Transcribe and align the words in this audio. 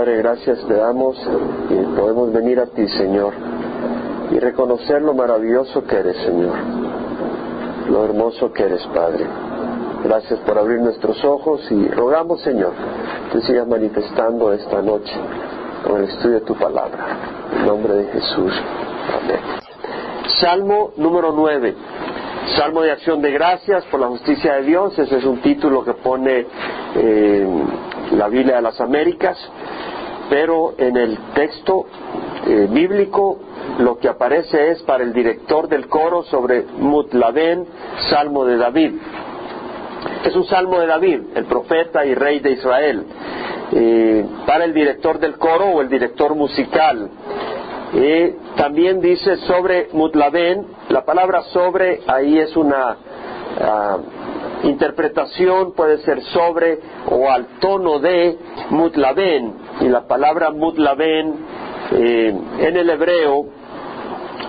Padre, 0.00 0.16
gracias 0.16 0.66
te 0.66 0.72
damos 0.72 1.14
y 1.68 1.74
podemos 1.94 2.32
venir 2.32 2.58
a 2.58 2.64
ti, 2.64 2.88
Señor, 2.88 3.34
y 4.30 4.38
reconocer 4.38 5.02
lo 5.02 5.12
maravilloso 5.12 5.84
que 5.84 5.94
eres, 5.94 6.16
Señor, 6.24 6.56
lo 7.86 8.06
hermoso 8.06 8.50
que 8.50 8.62
eres, 8.62 8.80
Padre. 8.94 9.26
Gracias 10.02 10.40
por 10.40 10.56
abrir 10.56 10.80
nuestros 10.80 11.22
ojos 11.22 11.70
y 11.70 11.86
rogamos, 11.88 12.40
Señor, 12.40 12.72
que 13.30 13.42
sigas 13.42 13.68
manifestando 13.68 14.54
esta 14.54 14.80
noche 14.80 15.12
con 15.86 15.98
el 15.98 16.08
estudio 16.08 16.36
de 16.36 16.46
tu 16.46 16.54
palabra. 16.54 17.18
En 17.58 17.66
nombre 17.66 17.92
de 17.92 18.04
Jesús. 18.06 18.54
Amén. 19.22 19.40
Salmo 20.40 20.92
número 20.96 21.30
9. 21.30 21.74
Salmo 22.56 22.80
de 22.80 22.92
acción 22.92 23.20
de 23.20 23.32
gracias 23.32 23.84
por 23.90 24.00
la 24.00 24.06
justicia 24.06 24.54
de 24.54 24.62
Dios. 24.62 24.98
Ese 24.98 25.18
es 25.18 25.24
un 25.24 25.42
título 25.42 25.84
que 25.84 25.92
pone 25.92 26.46
eh, 26.96 27.46
la 28.12 28.28
Biblia 28.28 28.56
de 28.56 28.62
las 28.62 28.80
Américas. 28.80 29.36
Pero 30.30 30.74
en 30.78 30.96
el 30.96 31.18
texto 31.34 31.84
eh, 32.46 32.68
bíblico 32.70 33.38
lo 33.80 33.98
que 33.98 34.08
aparece 34.08 34.70
es 34.70 34.82
para 34.84 35.04
el 35.04 35.12
director 35.12 35.68
del 35.68 35.88
coro 35.88 36.22
sobre 36.22 36.62
Mutlaben, 36.62 37.66
Salmo 38.08 38.44
de 38.44 38.56
David. 38.56 38.92
Es 40.24 40.34
un 40.34 40.44
salmo 40.44 40.80
de 40.80 40.86
David, 40.86 41.20
el 41.34 41.44
profeta 41.44 42.06
y 42.06 42.14
rey 42.14 42.40
de 42.40 42.52
Israel. 42.52 43.04
Eh, 43.72 44.24
para 44.46 44.64
el 44.64 44.74
director 44.74 45.18
del 45.18 45.36
coro 45.36 45.66
o 45.66 45.80
el 45.80 45.88
director 45.88 46.34
musical. 46.34 47.08
Eh, 47.94 48.36
también 48.56 49.00
dice 49.00 49.36
sobre 49.38 49.88
Mutlaben, 49.92 50.66
la 50.88 51.04
palabra 51.04 51.42
sobre 51.52 52.00
ahí 52.06 52.38
es 52.38 52.56
una 52.56 52.96
ah, 53.60 53.98
interpretación, 54.64 55.72
puede 55.72 55.98
ser 55.98 56.22
sobre 56.24 56.78
o 57.10 57.30
al 57.30 57.58
tono 57.60 57.98
de 57.98 58.38
Mutlaben, 58.70 59.54
y 59.80 59.88
la 59.88 60.06
palabra 60.06 60.50
Mutlaben 60.50 61.34
eh, 61.92 62.34
en 62.58 62.76
el 62.76 62.90
hebreo, 62.90 63.46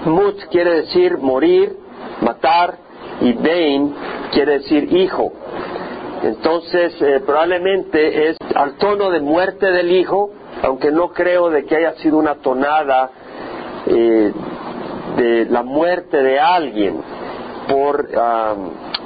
Mut 0.05 0.37
quiere 0.49 0.81
decir 0.81 1.17
morir, 1.17 1.77
matar, 2.21 2.77
y 3.21 3.33
Ben 3.33 3.93
quiere 4.31 4.59
decir 4.59 4.91
hijo. 4.93 5.31
Entonces, 6.23 6.99
eh, 7.01 7.21
probablemente 7.25 8.29
es 8.29 8.37
al 8.55 8.77
tono 8.77 9.09
de 9.09 9.21
muerte 9.21 9.71
del 9.71 9.91
hijo, 9.91 10.31
aunque 10.63 10.91
no 10.91 11.09
creo 11.09 11.49
de 11.49 11.65
que 11.65 11.77
haya 11.77 11.93
sido 11.93 12.17
una 12.17 12.35
tonada 12.35 13.09
eh, 13.87 14.31
de 15.17 15.45
la 15.45 15.63
muerte 15.63 16.21
de 16.21 16.39
alguien 16.39 17.01
por, 17.67 18.07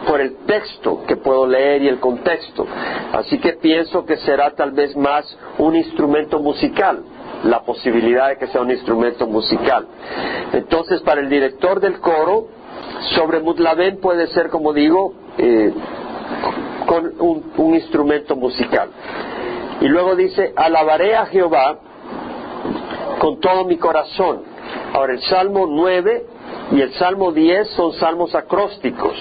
por 0.05 0.21
el 0.21 0.37
texto 0.45 1.03
que 1.07 1.17
puedo 1.17 1.47
leer 1.47 1.81
y 1.83 1.87
el 1.87 1.99
contexto. 1.99 2.65
Así 3.13 3.39
que 3.39 3.53
pienso 3.53 4.05
que 4.05 4.17
será 4.17 4.51
tal 4.51 4.71
vez 4.71 4.95
más 4.95 5.37
un 5.57 5.75
instrumento 5.75 6.39
musical, 6.39 7.03
la 7.43 7.61
posibilidad 7.61 8.29
de 8.29 8.37
que 8.37 8.47
sea 8.47 8.61
un 8.61 8.71
instrumento 8.71 9.27
musical. 9.27 9.87
Entonces, 10.53 11.01
para 11.01 11.21
el 11.21 11.29
director 11.29 11.79
del 11.79 11.99
coro, 11.99 12.47
sobre 13.15 13.39
Mutlaben 13.39 13.99
puede 13.99 14.27
ser, 14.27 14.49
como 14.49 14.73
digo, 14.73 15.13
eh, 15.37 15.73
con 16.85 17.13
un, 17.19 17.51
un 17.57 17.75
instrumento 17.75 18.35
musical. 18.35 18.89
Y 19.81 19.87
luego 19.87 20.15
dice, 20.15 20.53
alabaré 20.55 21.15
a 21.15 21.25
Jehová 21.25 21.79
con 23.19 23.39
todo 23.39 23.65
mi 23.65 23.77
corazón. 23.77 24.43
Ahora 24.93 25.13
el 25.13 25.21
Salmo 25.21 25.67
9 25.67 26.25
y 26.71 26.81
el 26.81 26.93
Salmo 26.93 27.31
10 27.31 27.69
son 27.71 27.93
salmos 27.93 28.33
acrósticos. 28.33 29.15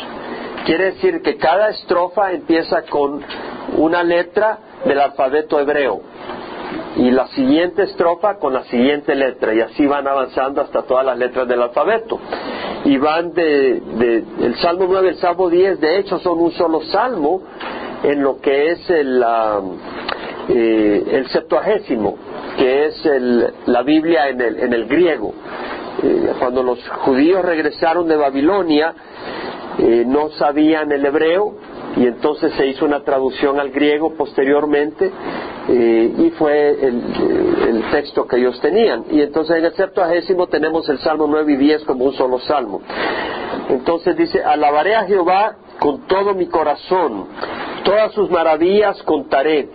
Quiere 0.65 0.93
decir 0.93 1.21
que 1.23 1.37
cada 1.37 1.71
estrofa 1.71 2.33
empieza 2.33 2.83
con 2.83 3.23
una 3.77 4.03
letra 4.03 4.59
del 4.85 5.01
alfabeto 5.01 5.61
hebreo 5.61 6.01
y 6.97 7.11
la 7.11 7.27
siguiente 7.29 7.83
estrofa 7.83 8.39
con 8.39 8.53
la 8.53 8.65
siguiente 8.65 9.15
letra 9.15 9.53
y 9.53 9.61
así 9.61 9.87
van 9.87 10.07
avanzando 10.07 10.61
hasta 10.61 10.83
todas 10.83 11.05
las 11.05 11.19
letras 11.19 11.49
del 11.49 11.61
alfabeto. 11.61 12.21
Y 12.85 12.97
van 12.99 13.33
de, 13.33 14.23
el 14.41 14.57
Salmo 14.57 14.87
9 14.89 15.09
el 15.11 15.17
Salmo 15.17 15.51
10 15.51 15.81
de 15.81 15.99
hecho 15.99 16.19
son 16.19 16.39
un 16.39 16.53
solo 16.53 16.83
salmo 16.83 17.43
en 18.03 18.23
lo 18.23 18.41
que 18.41 18.73
es 18.73 18.91
el, 18.91 19.25
eh, 20.49 21.05
el 21.11 21.29
septuagésimo 21.29 22.17
que 22.57 22.87
es 22.87 23.09
la 23.67 23.83
Biblia 23.83 24.29
en 24.29 24.41
el, 24.41 24.61
en 24.61 24.73
el 24.73 24.87
griego. 24.87 25.35
Eh, 26.03 26.35
cuando 26.39 26.63
los 26.63 26.87
judíos 26.89 27.45
regresaron 27.45 28.07
de 28.09 28.17
Babilonia 28.17 28.95
eh, 29.79 30.05
no 30.07 30.31
sabían 30.31 30.93
el 30.93 31.05
hebreo 31.05 31.55
y 31.97 32.07
entonces 32.07 32.53
se 32.55 32.67
hizo 32.67 32.85
una 32.85 33.01
traducción 33.01 33.59
al 33.59 33.71
griego 33.71 34.15
posteriormente 34.15 35.11
eh, 35.69 36.15
y 36.17 36.31
fue 36.31 36.71
el, 36.71 37.03
texto 37.91 38.27
que 38.27 38.37
ellos 38.37 38.61
tenían. 38.61 39.05
Y 39.11 39.21
entonces 39.21 39.57
en 39.57 39.65
el 39.65 39.75
septuagésimo 39.75 40.47
tenemos 40.49 40.89
el 40.89 40.99
Salmo 40.99 41.27
9 41.29 41.53
y 41.53 41.57
10 41.57 41.85
como 41.85 42.07
un 42.07 42.15
solo 42.15 42.39
salmo. 42.41 42.81
Entonces 43.69 44.17
dice, 44.17 44.43
alabaré 44.43 44.97
a 44.97 45.05
Jehová 45.05 45.57
con 45.79 46.07
todo 46.07 46.35
mi 46.35 46.47
corazón, 46.47 47.27
todas 47.85 48.13
sus 48.13 48.31
maravillas 48.31 49.01
contaré, 49.03 49.69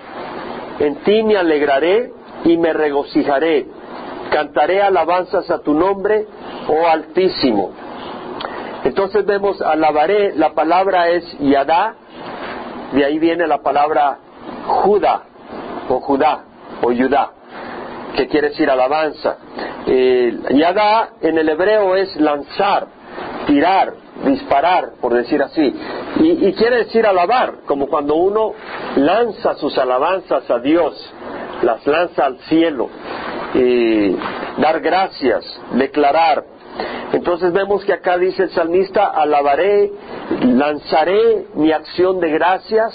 en 0.80 0.96
ti 1.04 1.24
me 1.24 1.38
alegraré 1.38 2.12
y 2.46 2.58
me 2.58 2.74
regocijaré, 2.74 3.68
cantaré 4.32 4.82
alabanzas 4.82 5.50
a 5.50 5.60
tu 5.60 5.74
nombre, 5.74 6.26
oh 6.68 6.88
Altísimo. 6.88 7.89
Entonces 8.84 9.26
vemos 9.26 9.62
alabaré, 9.62 10.34
la 10.36 10.54
palabra 10.54 11.10
es 11.10 11.24
yadá, 11.40 11.96
de 12.94 13.06
ahí 13.06 13.20
viene 13.20 13.48
la 13.48 13.60
palabra 13.60 14.18
Judá 14.66 15.24
o 15.90 16.00
Judá 16.00 16.44
o 16.82 16.92
Yudá, 16.92 17.32
que 18.16 18.28
quiere 18.28 18.50
decir 18.50 18.70
alabanza. 18.70 19.38
Eh, 19.86 20.40
yadá 20.52 21.10
en 21.22 21.38
el 21.38 21.50
hebreo 21.50 21.96
es 21.96 22.16
lanzar, 22.16 22.88
tirar, 23.48 23.94
disparar, 24.26 24.92
por 25.02 25.14
decir 25.14 25.42
así. 25.42 25.74
Y, 26.20 26.54
quiere 26.54 26.78
decir 26.78 27.06
alabar, 27.06 27.60
como 27.66 27.88
cuando 27.88 28.16
uno 28.16 28.54
lanza 28.96 29.56
sus 29.56 29.78
alabanzas 29.78 30.50
a 30.50 30.60
Dios, 30.60 30.94
las 31.62 31.86
lanza 31.86 32.26
al 32.26 32.40
cielo, 32.40 32.90
eh, 33.54 34.16
dar 34.58 34.80
gracias, 34.82 35.46
declarar, 35.74 36.44
entonces 37.14 37.52
vemos 37.52 37.84
que 37.86 37.94
acá 37.94 38.18
dice 38.18 38.44
el 38.44 38.50
salmista, 38.52 39.06
alabaré, 39.08 39.92
lanzaré 40.42 41.46
mi 41.56 41.72
acción 41.72 42.20
de 42.20 42.30
gracias, 42.30 42.94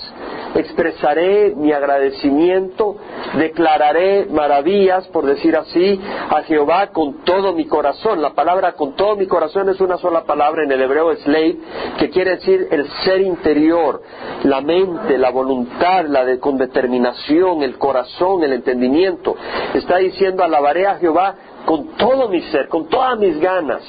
expresaré 0.54 1.54
mi 1.56 1.72
agradecimiento, 1.72 2.96
declararé 3.36 4.26
maravillas, 4.26 5.06
por 5.08 5.26
decir 5.26 5.56
así, 5.56 6.00
a 6.30 6.42
Jehová 6.42 6.88
con 6.88 7.24
todo 7.24 7.52
mi 7.52 7.66
corazón. 7.66 8.22
La 8.22 8.34
palabra 8.34 8.72
con 8.72 8.94
todo 8.94 9.16
mi 9.16 9.26
corazón 9.26 9.68
es 9.68 9.80
una 9.80 9.98
sola 9.98 10.24
palabra 10.24 10.64
en 10.64 10.72
el 10.72 10.80
hebreo 10.80 11.14
slave, 11.16 11.56
que 11.98 12.10
quiere 12.10 12.36
decir 12.36 12.68
el 12.70 12.88
ser 13.04 13.20
interior, 13.20 14.02
la 14.44 14.60
mente, 14.60 15.18
la 15.18 15.30
voluntad, 15.30 16.06
la 16.06 16.24
de, 16.24 16.38
con 16.38 16.56
determinación, 16.56 17.62
el 17.62 17.78
corazón, 17.78 18.42
el 18.44 18.52
entendimiento. 18.52 19.36
Está 19.74 19.98
diciendo, 19.98 20.42
alabaré 20.44 20.86
a 20.86 20.96
Jehová 20.96 21.34
con 21.64 21.96
todo 21.96 22.28
mi 22.28 22.40
ser, 22.42 22.68
con 22.68 22.88
todas 22.88 23.18
mis 23.18 23.40
ganas, 23.40 23.82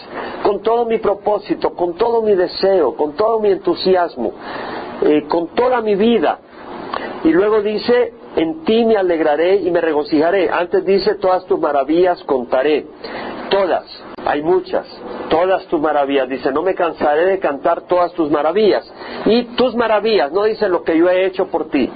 con 0.44 0.62
todo 0.62 0.86
mi 0.86 0.98
propósito, 0.98 1.74
con 1.74 1.96
todo 1.96 2.22
mi 2.22 2.36
deseo, 2.36 2.96
con 2.96 3.14
todo 3.14 3.40
mi 3.40 3.52
entusiasmo, 3.52 4.32
eh, 5.02 5.26
con 5.28 5.48
toda 5.50 5.82
mi 5.82 5.96
vida. 5.96 6.40
Y 7.26 7.32
luego 7.32 7.64
dice, 7.64 8.14
en 8.36 8.64
ti 8.66 8.86
me 8.86 8.98
alegraré 8.98 9.56
y 9.56 9.72
me 9.72 9.82
regocijaré. 9.82 10.48
Antes 10.48 10.86
dice, 10.86 11.16
todas 11.16 11.44
tus 11.46 11.60
maravillas 11.60 12.24
contaré. 12.24 12.86
Todas, 13.50 13.84
hay 14.24 14.44
muchas, 14.44 14.86
todas 15.28 15.66
tus 15.66 15.82
maravillas. 15.82 16.30
Dice, 16.30 16.52
no 16.52 16.62
me 16.62 16.76
cansaré 16.76 17.26
de 17.26 17.40
cantar 17.40 17.82
todas 17.88 18.14
tus 18.14 18.30
maravillas. 18.30 18.88
Y 19.26 19.44
tus 19.56 19.76
maravillas, 19.76 20.32
no 20.32 20.44
dice 20.44 20.70
lo 20.70 20.84
que 20.84 20.96
yo 20.96 21.10
he 21.10 21.26
hecho 21.26 21.48
por 21.48 21.70
ti. 21.72 21.90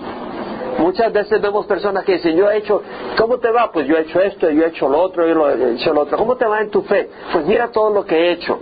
Muchas 0.80 1.14
veces 1.14 1.40
vemos 1.40 1.68
personas 1.68 2.06
que 2.06 2.14
dicen, 2.14 2.36
yo 2.36 2.50
he 2.50 2.58
hecho, 2.58 2.82
¿cómo 3.16 3.38
te 3.38 3.52
va? 3.52 3.72
Pues 3.72 3.86
yo 3.86 3.98
he 3.98 4.02
hecho 4.02 4.20
esto, 4.22 4.50
yo 4.50 4.64
he 4.64 4.70
hecho 4.70 4.90
lo 4.90 5.00
otro, 5.00 5.28
yo 5.28 5.48
he 5.48 5.74
hecho 5.76 5.94
lo 5.94 6.02
otro. 6.02 6.18
¿Cómo 6.18 6.38
te 6.38 6.46
va 6.48 6.62
en 6.62 6.72
tu 6.72 6.82
fe? 6.82 7.08
Pues 7.32 7.46
mira 7.46 7.70
todo 7.70 7.92
lo 7.92 8.04
que 8.04 8.16
he 8.16 8.32
hecho. 8.32 8.58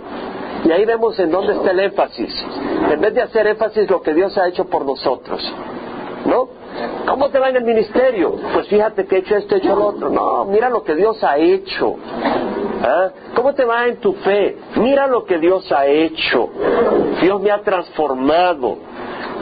Y 0.66 0.70
ahí 0.70 0.84
vemos 0.84 1.18
en 1.18 1.30
dónde 1.30 1.54
está 1.54 1.70
el 1.70 1.80
énfasis. 1.80 2.44
En 2.90 3.00
vez 3.00 3.14
de 3.14 3.22
hacer 3.22 3.46
énfasis 3.46 3.88
lo 3.88 4.02
que 4.02 4.12
Dios 4.12 4.36
ha 4.36 4.48
hecho 4.48 4.66
por 4.66 4.84
nosotros. 4.84 5.40
¿No? 6.26 6.57
¿Cómo 7.06 7.30
te 7.30 7.38
va 7.38 7.48
en 7.50 7.56
el 7.56 7.64
ministerio? 7.64 8.36
Pues 8.52 8.68
fíjate 8.68 9.06
que 9.06 9.16
he 9.16 9.18
hecho 9.20 9.36
esto, 9.36 9.54
he 9.54 9.58
hecho 9.58 9.74
lo 9.74 9.86
otro. 9.86 10.10
No, 10.10 10.44
mira 10.44 10.68
lo 10.68 10.84
que 10.84 10.94
Dios 10.94 11.22
ha 11.24 11.38
hecho. 11.38 11.96
¿Ah? 12.82 13.08
¿Cómo 13.34 13.54
te 13.54 13.64
va 13.64 13.86
en 13.86 13.96
tu 13.96 14.12
fe? 14.14 14.56
Mira 14.76 15.06
lo 15.06 15.24
que 15.24 15.38
Dios 15.38 15.70
ha 15.72 15.86
hecho. 15.86 16.48
Dios 17.20 17.40
me 17.40 17.50
ha 17.50 17.60
transformado. 17.62 18.78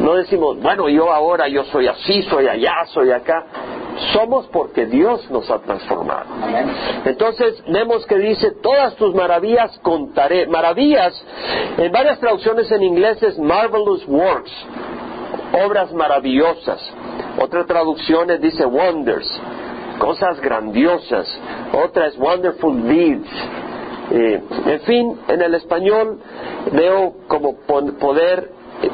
No 0.01 0.15
decimos, 0.15 0.61
bueno, 0.61 0.89
yo 0.89 1.11
ahora 1.11 1.49
yo 1.49 1.65
soy 1.65 1.87
así, 1.87 2.23
soy 2.25 2.49
allá, 2.49 2.85
soy 2.87 3.11
acá. 3.11 3.45
Somos 4.13 4.47
porque 4.49 4.87
Dios 4.87 5.31
nos 5.31 5.51
ha 5.51 5.59
transformado. 5.59 6.27
Entonces 7.05 7.63
vemos 7.67 8.05
que 8.07 8.19
dice, 8.19 8.53
todas 8.63 8.95
tus 8.97 9.15
maravillas 9.15 9.79
contaré. 9.83 10.47
Maravillas, 10.47 11.15
en 11.79 11.91
varias 11.93 12.19
traducciones 12.21 12.71
en 12.71 12.83
inglés 12.83 13.23
es 13.23 13.39
marvelous 13.39 14.07
works, 14.07 14.53
obras 15.65 15.93
maravillosas. 15.93 16.81
Otra 17.39 17.65
traducción 17.65 18.29
dice 18.41 18.65
wonders. 18.65 19.29
cosas 19.99 20.41
grandiosas. 20.41 21.27
Otra 21.73 22.07
es 22.09 22.19
wonderful 22.19 22.83
deeds. 22.87 23.29
Eh, 24.11 24.41
en 24.67 24.81
fin, 24.83 25.19
en 25.29 25.43
el 25.43 25.55
español 25.55 26.19
veo 26.73 27.15
como 27.27 27.57
poder, 27.57 28.51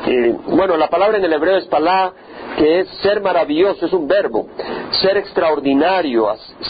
eh, 0.06 0.36
bueno, 0.46 0.76
la 0.76 0.88
palabra 0.88 1.18
en 1.18 1.24
el 1.24 1.32
hebreo 1.32 1.56
es 1.56 1.66
palá, 1.66 2.12
que 2.56 2.80
es 2.80 2.88
ser 3.02 3.20
maravilloso, 3.20 3.86
es 3.86 3.92
un 3.92 4.06
verbo, 4.06 4.46
ser 5.02 5.16
extraordinario, 5.16 6.28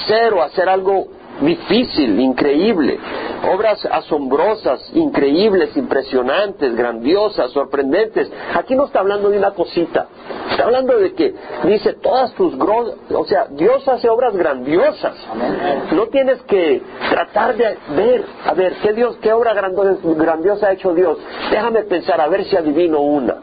ser 0.08 0.32
o 0.34 0.42
hacer 0.42 0.68
algo 0.68 1.08
difícil, 1.40 2.18
increíble, 2.20 2.98
obras 3.42 3.84
asombrosas, 3.90 4.90
increíbles, 4.94 5.76
impresionantes, 5.76 6.74
grandiosas, 6.74 7.50
sorprendentes. 7.52 8.30
Aquí 8.54 8.74
no 8.74 8.86
está 8.86 9.00
hablando 9.00 9.30
de 9.30 9.38
una 9.38 9.52
cosita, 9.52 10.06
está 10.50 10.64
hablando 10.64 10.98
de 10.98 11.14
que 11.14 11.34
dice 11.64 11.94
todas 11.94 12.32
tus, 12.34 12.54
o 12.54 13.24
sea, 13.24 13.46
Dios 13.50 13.86
hace 13.88 14.08
obras 14.08 14.36
grandiosas. 14.36 15.14
No 15.92 16.06
tienes 16.08 16.40
que 16.42 16.82
tratar 17.10 17.56
de 17.56 17.78
ver, 17.96 18.24
a 18.46 18.54
ver, 18.54 18.74
¿qué 18.82 18.92
Dios, 18.92 19.16
qué 19.20 19.32
obra 19.32 19.54
grandiosa 19.54 20.68
ha 20.68 20.72
hecho 20.72 20.94
Dios? 20.94 21.18
Déjame 21.50 21.82
pensar, 21.82 22.20
a 22.20 22.28
ver 22.28 22.44
si 22.44 22.56
adivino 22.56 23.00
una. 23.00 23.36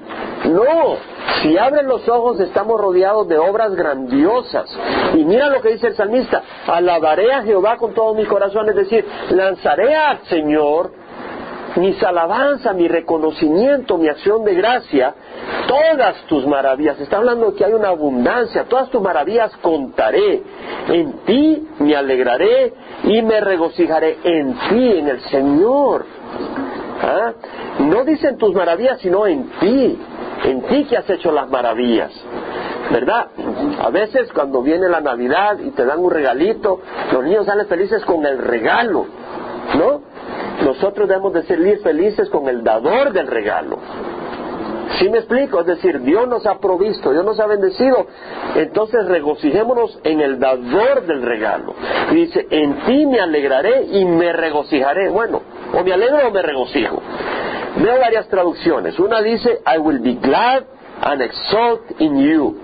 No, 0.45 0.98
si 1.42 1.57
abren 1.57 1.88
los 1.88 2.07
ojos 2.07 2.40
estamos 2.40 2.80
rodeados 2.80 3.28
de 3.28 3.38
obras 3.38 3.75
grandiosas. 3.75 4.69
Y 5.13 5.25
mira 5.25 5.50
lo 5.50 5.62
que 5.62 5.69
dice 5.69 5.88
el 5.88 5.95
salmista, 5.95 6.42
alabaré 6.66 7.34
a 7.34 7.44
Jehová 7.44 7.78
con 7.78 7.94
todo 7.94 8.13
mi 8.13 8.25
corazón, 8.25 8.69
es 8.69 8.75
decir, 8.75 9.06
lanzaré 9.31 9.88
Señor 10.30 11.00
mis 11.75 12.01
alabanzas, 12.03 12.75
mi 12.75 12.88
reconocimiento, 12.88 13.97
mi 13.97 14.07
acción 14.07 14.44
de 14.44 14.56
gracia, 14.56 15.13
todas 15.68 16.15
tus 16.27 16.45
maravillas. 16.47 17.00
Está 17.00 17.18
hablando 17.18 17.53
que 17.53 17.63
hay 17.63 17.74
una 17.74 17.89
abundancia, 17.89 18.65
todas 18.65 18.89
tus 18.89 19.01
maravillas 19.01 19.56
contaré. 19.57 20.41
En 20.88 21.13
ti 21.25 21.68
me 21.80 21.95
alegraré 21.95 22.74
y 23.03 23.21
me 23.21 23.39
regocijaré 23.39 24.18
en 24.24 24.53
ti, 24.53 24.91
en 24.97 25.07
el 25.07 25.21
Señor. 25.21 26.06
¿Ah? 27.01 27.33
No 27.80 28.03
dicen 28.03 28.38
tus 28.38 28.53
maravillas, 28.53 29.00
sino 29.00 29.25
en 29.25 29.50
ti 29.59 29.97
en 30.44 30.62
ti 30.63 30.85
que 30.85 30.97
has 30.97 31.09
hecho 31.09 31.31
las 31.31 31.50
maravillas. 31.50 32.12
¿Verdad? 32.92 33.27
A 33.83 33.89
veces 33.89 34.31
cuando 34.33 34.62
viene 34.62 34.88
la 34.89 35.01
Navidad 35.01 35.59
y 35.59 35.71
te 35.71 35.85
dan 35.85 36.00
un 36.00 36.12
regalito, 36.12 36.81
los 37.12 37.24
niños 37.24 37.45
salen 37.45 37.68
felices 37.68 38.03
con 38.03 38.25
el 38.25 38.38
regalo, 38.39 39.06
¿no? 39.75 40.01
Nosotros 40.66 41.07
debemos 41.07 41.33
de 41.33 41.44
ser 41.44 41.80
felices 41.80 42.30
con 42.30 42.48
el 42.48 42.63
dador 42.63 43.13
del 43.13 43.27
regalo. 43.27 43.77
¿Sí 44.98 45.07
me 45.10 45.19
explico? 45.19 45.62
Es 45.62 45.68
decir, 45.68 46.01
Dios 46.01 46.27
nos 46.27 46.45
ha 46.45 46.60
provisto, 46.60 47.12
Dios 47.12 47.24
nos 47.24 47.39
ha 47.39 47.45
bendecido, 47.45 48.07
entonces 48.56 49.06
regocijémonos 49.06 50.00
en 50.04 50.19
el 50.19 50.39
dador 50.39 51.06
del 51.06 51.21
regalo. 51.21 51.75
Y 52.12 52.16
dice, 52.16 52.48
en 52.50 52.80
ti 52.86 53.06
me 53.06 53.19
alegraré 53.19 53.86
y 53.92 54.06
me 54.06 54.33
regocijaré. 54.33 55.10
Bueno, 55.10 55.42
o 55.74 55.83
me 55.83 55.94
alegro 55.94 56.27
o 56.27 56.31
me 56.31 56.42
regocijo. 56.42 57.01
Veo 57.77 58.00
varias 58.00 58.27
traducciones. 58.27 59.00
Una 59.00 59.21
dice, 59.21 59.60
I 59.66 59.77
will 59.77 60.00
be 60.00 60.16
glad 60.16 60.63
and 61.01 61.21
exalt 61.21 61.81
in 62.00 62.19
you. 62.19 62.57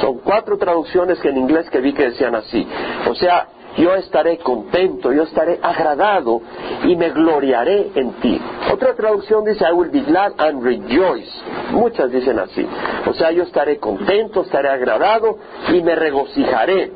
Son 0.00 0.18
cuatro 0.18 0.58
traducciones 0.58 1.18
que 1.20 1.28
en 1.28 1.38
inglés 1.38 1.70
que 1.70 1.80
vi 1.80 1.92
que 1.92 2.10
decían 2.10 2.34
así. 2.34 2.66
O 3.08 3.14
sea, 3.14 3.46
yo 3.76 3.94
estaré 3.94 4.38
contento, 4.38 5.12
yo 5.12 5.22
estaré 5.22 5.58
agradado 5.62 6.40
y 6.84 6.96
me 6.96 7.10
gloriaré 7.10 7.90
en 7.94 8.12
ti. 8.20 8.40
Otra 8.72 8.94
traducción 8.94 9.44
dice, 9.44 9.64
I 9.68 9.72
will 9.72 9.90
be 9.90 10.00
glad 10.00 10.32
and 10.38 10.62
rejoice. 10.62 11.30
Muchas 11.70 12.10
dicen 12.10 12.38
así. 12.38 12.66
O 13.06 13.14
sea, 13.14 13.30
yo 13.30 13.44
estaré 13.44 13.78
contento, 13.78 14.42
estaré 14.42 14.68
agradado 14.68 15.38
y 15.68 15.82
me 15.82 15.94
regocijaré. 15.94 16.92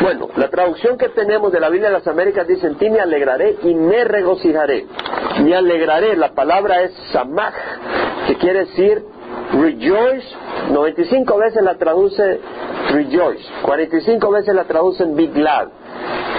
Bueno, 0.00 0.28
la 0.36 0.48
traducción 0.48 0.96
que 0.96 1.08
tenemos 1.08 1.52
de 1.52 1.60
la 1.60 1.68
Biblia 1.68 1.88
de 1.88 1.98
las 1.98 2.06
Américas 2.06 2.46
dice, 2.46 2.66
en 2.66 2.76
ti 2.76 2.88
me 2.88 3.00
alegraré 3.00 3.56
y 3.62 3.74
me 3.74 4.04
regocijaré. 4.04 4.86
Me 5.42 5.54
alegraré, 5.54 6.16
la 6.16 6.32
palabra 6.32 6.82
es 6.82 6.92
samach, 7.12 7.54
que 8.26 8.36
quiere 8.36 8.60
decir 8.60 9.04
rejoice, 9.52 10.26
95 10.70 11.38
veces 11.38 11.62
la 11.62 11.76
traduce 11.76 12.40
rejoice, 12.92 13.44
45 13.62 14.30
veces 14.30 14.54
la 14.54 14.64
traducen 14.64 15.16
be 15.16 15.26
glad. 15.26 15.68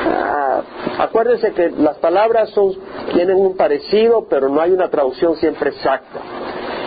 Ah, 0.06 0.62
acuérdense 1.00 1.52
que 1.54 1.70
las 1.70 1.98
palabras 1.98 2.50
son, 2.52 2.74
tienen 3.14 3.38
un 3.38 3.56
parecido, 3.56 4.28
pero 4.30 4.50
no 4.50 4.62
hay 4.62 4.72
una 4.72 4.90
traducción 4.90 5.36
siempre 5.38 5.70
exacta. 5.70 6.20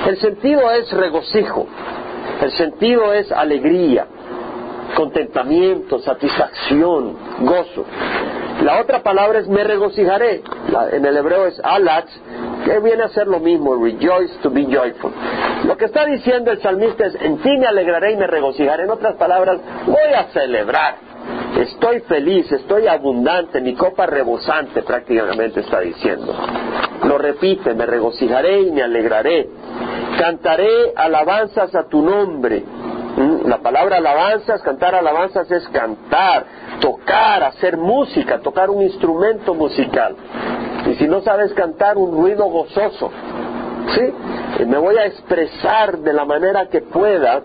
El 0.06 0.18
sentido 0.18 0.70
es 0.70 0.90
regocijo, 0.92 1.66
el 2.42 2.52
sentido 2.52 3.12
es 3.12 3.32
alegría, 3.32 4.06
contentamiento, 4.94 5.98
satisfacción, 6.00 7.16
gozo. 7.40 7.84
La 8.62 8.80
otra 8.80 9.02
palabra 9.02 9.40
es 9.40 9.48
me 9.48 9.64
regocijaré. 9.64 10.42
en 10.92 11.04
el 11.04 11.16
hebreo 11.16 11.46
es 11.46 11.60
alat, 11.62 12.06
que 12.64 12.78
viene 12.80 13.04
a 13.04 13.08
ser 13.08 13.26
lo 13.26 13.38
mismo, 13.38 13.74
rejoice 13.76 14.34
to 14.42 14.50
be 14.50 14.64
joyful. 14.64 15.12
Lo 15.64 15.76
que 15.76 15.86
está 15.86 16.04
diciendo 16.04 16.50
el 16.50 16.60
salmista 16.60 17.06
es, 17.06 17.14
en 17.16 17.38
ti 17.38 17.56
me 17.56 17.66
alegraré 17.66 18.12
y 18.12 18.16
me 18.16 18.26
regocijaré. 18.26 18.84
En 18.84 18.90
otras 18.90 19.16
palabras, 19.16 19.58
voy 19.86 20.12
a 20.16 20.24
celebrar. 20.32 20.96
Estoy 21.58 22.00
feliz, 22.00 22.50
estoy 22.52 22.86
abundante, 22.86 23.60
mi 23.60 23.74
copa 23.74 24.06
rebosante 24.06 24.82
prácticamente 24.82 25.60
está 25.60 25.80
diciendo. 25.80 26.34
Lo 27.04 27.18
repite, 27.18 27.74
me 27.74 27.86
regocijaré 27.86 28.60
y 28.60 28.70
me 28.70 28.82
alegraré. 28.82 29.48
Cantaré 30.18 30.92
alabanzas 30.94 31.74
a 31.74 31.88
tu 31.88 32.02
nombre 32.02 32.62
Mm, 33.16 33.48
la 33.48 33.58
palabra 33.58 33.96
alabanzas, 33.96 34.60
cantar 34.60 34.94
alabanzas 34.94 35.50
es 35.50 35.66
cantar, 35.68 36.44
tocar, 36.80 37.44
hacer 37.44 37.78
música, 37.78 38.40
tocar 38.40 38.68
un 38.68 38.82
instrumento 38.82 39.54
musical. 39.54 40.14
Y 40.86 40.94
si 40.96 41.08
no 41.08 41.22
sabes 41.22 41.54
cantar, 41.54 41.96
un 41.96 42.12
ruido 42.12 42.44
gozoso. 42.44 43.10
¿Sí? 43.94 44.64
me 44.64 44.78
voy 44.78 44.96
a 44.96 45.06
expresar 45.06 45.98
de 45.98 46.12
la 46.12 46.24
manera 46.24 46.66
que 46.68 46.80
pueda 46.80 47.42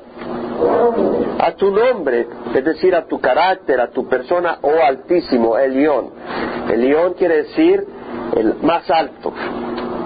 a 1.40 1.52
tu 1.54 1.72
nombre, 1.72 2.28
es 2.54 2.64
decir, 2.64 2.96
a 2.96 3.06
tu 3.06 3.20
carácter, 3.20 3.80
a 3.80 3.90
tu 3.90 4.08
persona, 4.08 4.60
oh 4.62 4.84
altísimo, 4.84 5.58
el 5.58 5.74
león. 5.74 6.12
El 6.72 6.82
león 6.82 7.16
quiere 7.18 7.44
decir 7.44 7.84
el 8.36 8.56
más 8.62 8.90
alto. 8.90 9.34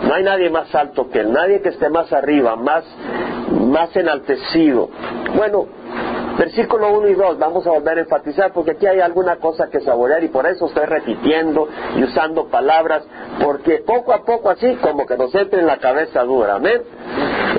No 0.04 0.14
hay 0.14 0.24
nadie 0.24 0.50
más 0.50 0.74
alto 0.74 1.10
que 1.10 1.20
él, 1.20 1.34
nadie 1.34 1.62
que 1.62 1.70
esté 1.70 1.90
más 1.90 2.12
arriba, 2.14 2.56
más, 2.56 2.86
más 3.50 3.96
enaltecido. 3.96 4.90
Bueno, 5.36 5.66
versículo 6.38 6.92
1 6.98 7.08
y 7.10 7.14
2, 7.14 7.40
vamos 7.40 7.66
a 7.68 7.72
volver 7.72 7.98
a 7.98 8.02
enfatizar 8.02 8.52
porque 8.54 8.72
aquí 8.72 8.86
hay 8.86 9.00
alguna 9.00 9.38
cosa 9.38 9.70
que 9.70 9.80
saborear 9.82 10.24
y 10.24 10.30
por 10.30 10.46
eso 10.46 10.68
estoy 10.68 10.86
repitiendo 10.86 11.68
y 11.96 12.04
usando 12.04 12.48
palabras, 12.48 13.04
porque 13.44 13.84
poco 13.86 14.14
a 14.14 14.24
poco 14.24 14.50
así 14.50 14.76
como 14.76 15.06
que 15.06 15.18
nos 15.18 15.34
entre 15.36 15.60
en 15.60 15.68
la 15.68 15.78
cabeza 15.78 16.24
dura, 16.24 16.56
amén. 16.56 16.82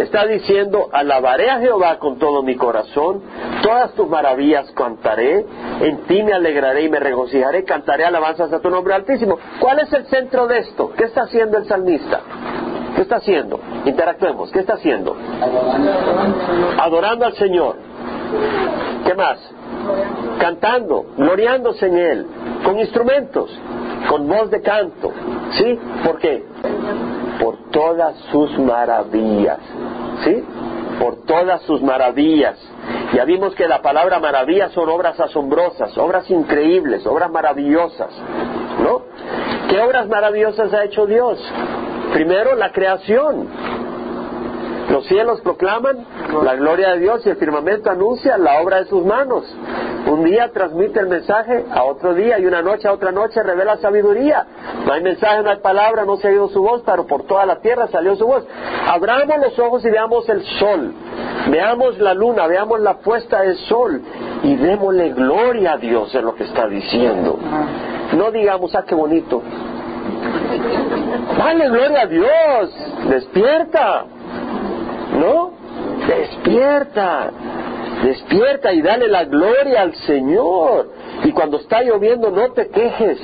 Está 0.00 0.26
diciendo, 0.26 0.88
alabaré 0.92 1.50
a 1.50 1.58
Jehová 1.58 1.98
con 1.98 2.18
todo 2.18 2.42
mi 2.42 2.54
corazón, 2.56 3.22
todas 3.62 3.92
tus 3.94 4.08
maravillas 4.08 4.70
cantaré, 4.72 5.46
en 5.80 5.98
ti 6.06 6.22
me 6.22 6.34
alegraré 6.34 6.82
y 6.82 6.90
me 6.90 7.00
regocijaré, 7.00 7.64
cantaré 7.64 8.04
alabanzas 8.04 8.52
a 8.52 8.60
tu 8.60 8.68
nombre 8.68 8.94
altísimo. 8.94 9.38
¿Cuál 9.58 9.80
es 9.80 9.92
el 9.92 10.06
centro 10.06 10.46
de 10.46 10.58
esto? 10.58 10.92
¿Qué 10.96 11.04
está 11.04 11.22
haciendo 11.22 11.56
el 11.56 11.66
salmista? 11.66 12.20
¿Qué 12.94 13.02
está 13.02 13.16
haciendo? 13.16 13.60
Interactuemos. 13.84 14.50
¿Qué 14.50 14.60
está 14.60 14.74
haciendo? 14.74 15.14
Adorando 16.78 17.26
al 17.26 17.34
Señor. 17.34 17.76
¿Qué 19.04 19.14
más? 19.14 19.38
Cantando, 20.38 21.06
gloriándose 21.16 21.86
en 21.86 21.98
Él, 21.98 22.26
con 22.64 22.78
instrumentos, 22.78 23.50
con 24.08 24.28
voz 24.28 24.50
de 24.50 24.60
canto. 24.60 25.12
¿Sí? 25.52 25.78
¿Por 26.04 26.18
qué? 26.18 26.44
Por 27.40 27.70
todas 27.70 28.16
sus 28.32 28.58
maravillas. 28.58 29.58
¿Sí? 30.24 30.44
Por 30.98 31.24
todas 31.24 31.62
sus 31.62 31.82
maravillas. 31.82 32.58
Ya 33.14 33.24
vimos 33.24 33.54
que 33.54 33.68
la 33.68 33.82
palabra 33.82 34.18
maravilla 34.18 34.70
son 34.70 34.88
obras 34.88 35.18
asombrosas, 35.20 35.96
obras 35.98 36.30
increíbles, 36.30 37.06
obras 37.06 37.30
maravillosas. 37.30 38.10
¿No? 38.82 39.02
¿Qué 39.68 39.80
obras 39.80 40.08
maravillosas 40.08 40.72
ha 40.72 40.84
hecho 40.84 41.06
Dios? 41.06 41.38
Primero, 42.12 42.54
la 42.56 42.72
creación. 42.72 43.48
Los 44.90 45.06
cielos 45.06 45.40
proclaman 45.40 46.06
la 46.42 46.54
gloria 46.54 46.90
de 46.90 47.00
Dios 47.00 47.26
y 47.26 47.30
el 47.30 47.36
firmamento 47.36 47.90
anuncia 47.90 48.38
la 48.38 48.60
obra 48.60 48.78
de 48.78 48.86
sus 48.86 49.04
manos. 49.04 49.44
Un 50.06 50.24
día 50.24 50.50
transmite 50.52 51.00
el 51.00 51.08
mensaje 51.08 51.64
a 51.70 51.82
otro 51.82 52.14
día 52.14 52.38
y 52.38 52.46
una 52.46 52.62
noche 52.62 52.86
a 52.86 52.92
otra 52.92 53.10
noche 53.10 53.42
revela 53.42 53.76
sabiduría. 53.78 54.46
No 54.86 54.92
hay 54.92 55.02
mensaje, 55.02 55.42
no 55.42 55.50
hay 55.50 55.56
palabra, 55.56 56.04
no 56.04 56.16
se 56.18 56.28
ha 56.28 56.30
oído 56.30 56.48
su 56.48 56.62
voz, 56.62 56.82
pero 56.86 57.06
por 57.06 57.24
toda 57.24 57.44
la 57.44 57.56
tierra 57.56 57.88
salió 57.88 58.14
su 58.14 58.26
voz. 58.26 58.44
Abramos 58.86 59.38
los 59.38 59.58
ojos 59.58 59.84
y 59.84 59.90
veamos 59.90 60.28
el 60.28 60.44
sol. 60.60 60.94
Veamos 61.50 61.98
la 61.98 62.14
luna, 62.14 62.46
veamos 62.46 62.80
la 62.80 62.98
puesta 62.98 63.40
del 63.42 63.56
sol 63.56 64.00
y 64.44 64.54
démosle 64.56 65.10
gloria 65.10 65.72
a 65.72 65.76
Dios 65.76 66.14
en 66.14 66.24
lo 66.24 66.34
que 66.34 66.44
está 66.44 66.68
diciendo. 66.68 67.38
No 68.12 68.30
digamos, 68.30 68.74
ah, 68.76 68.84
qué 68.86 68.94
bonito. 68.94 69.42
Dale 71.36 71.68
gloria 71.68 72.02
a 72.02 72.06
Dios. 72.06 72.70
Despierta. 73.08 74.04
¿No? 75.18 75.52
Despierta. 76.06 77.30
Despierta 78.04 78.72
y 78.72 78.82
dale 78.82 79.08
la 79.08 79.24
gloria 79.24 79.82
al 79.82 79.94
Señor. 79.94 80.92
Y 81.24 81.32
cuando 81.32 81.58
está 81.58 81.82
lloviendo 81.82 82.30
no 82.30 82.52
te 82.52 82.68
quejes. 82.68 83.18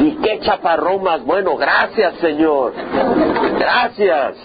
Y 0.00 0.12
qué 0.16 0.40
chaparrón 0.40 1.02
más 1.02 1.24
bueno. 1.24 1.56
Gracias 1.56 2.14
Señor. 2.14 2.72
Gracias. 3.58 4.36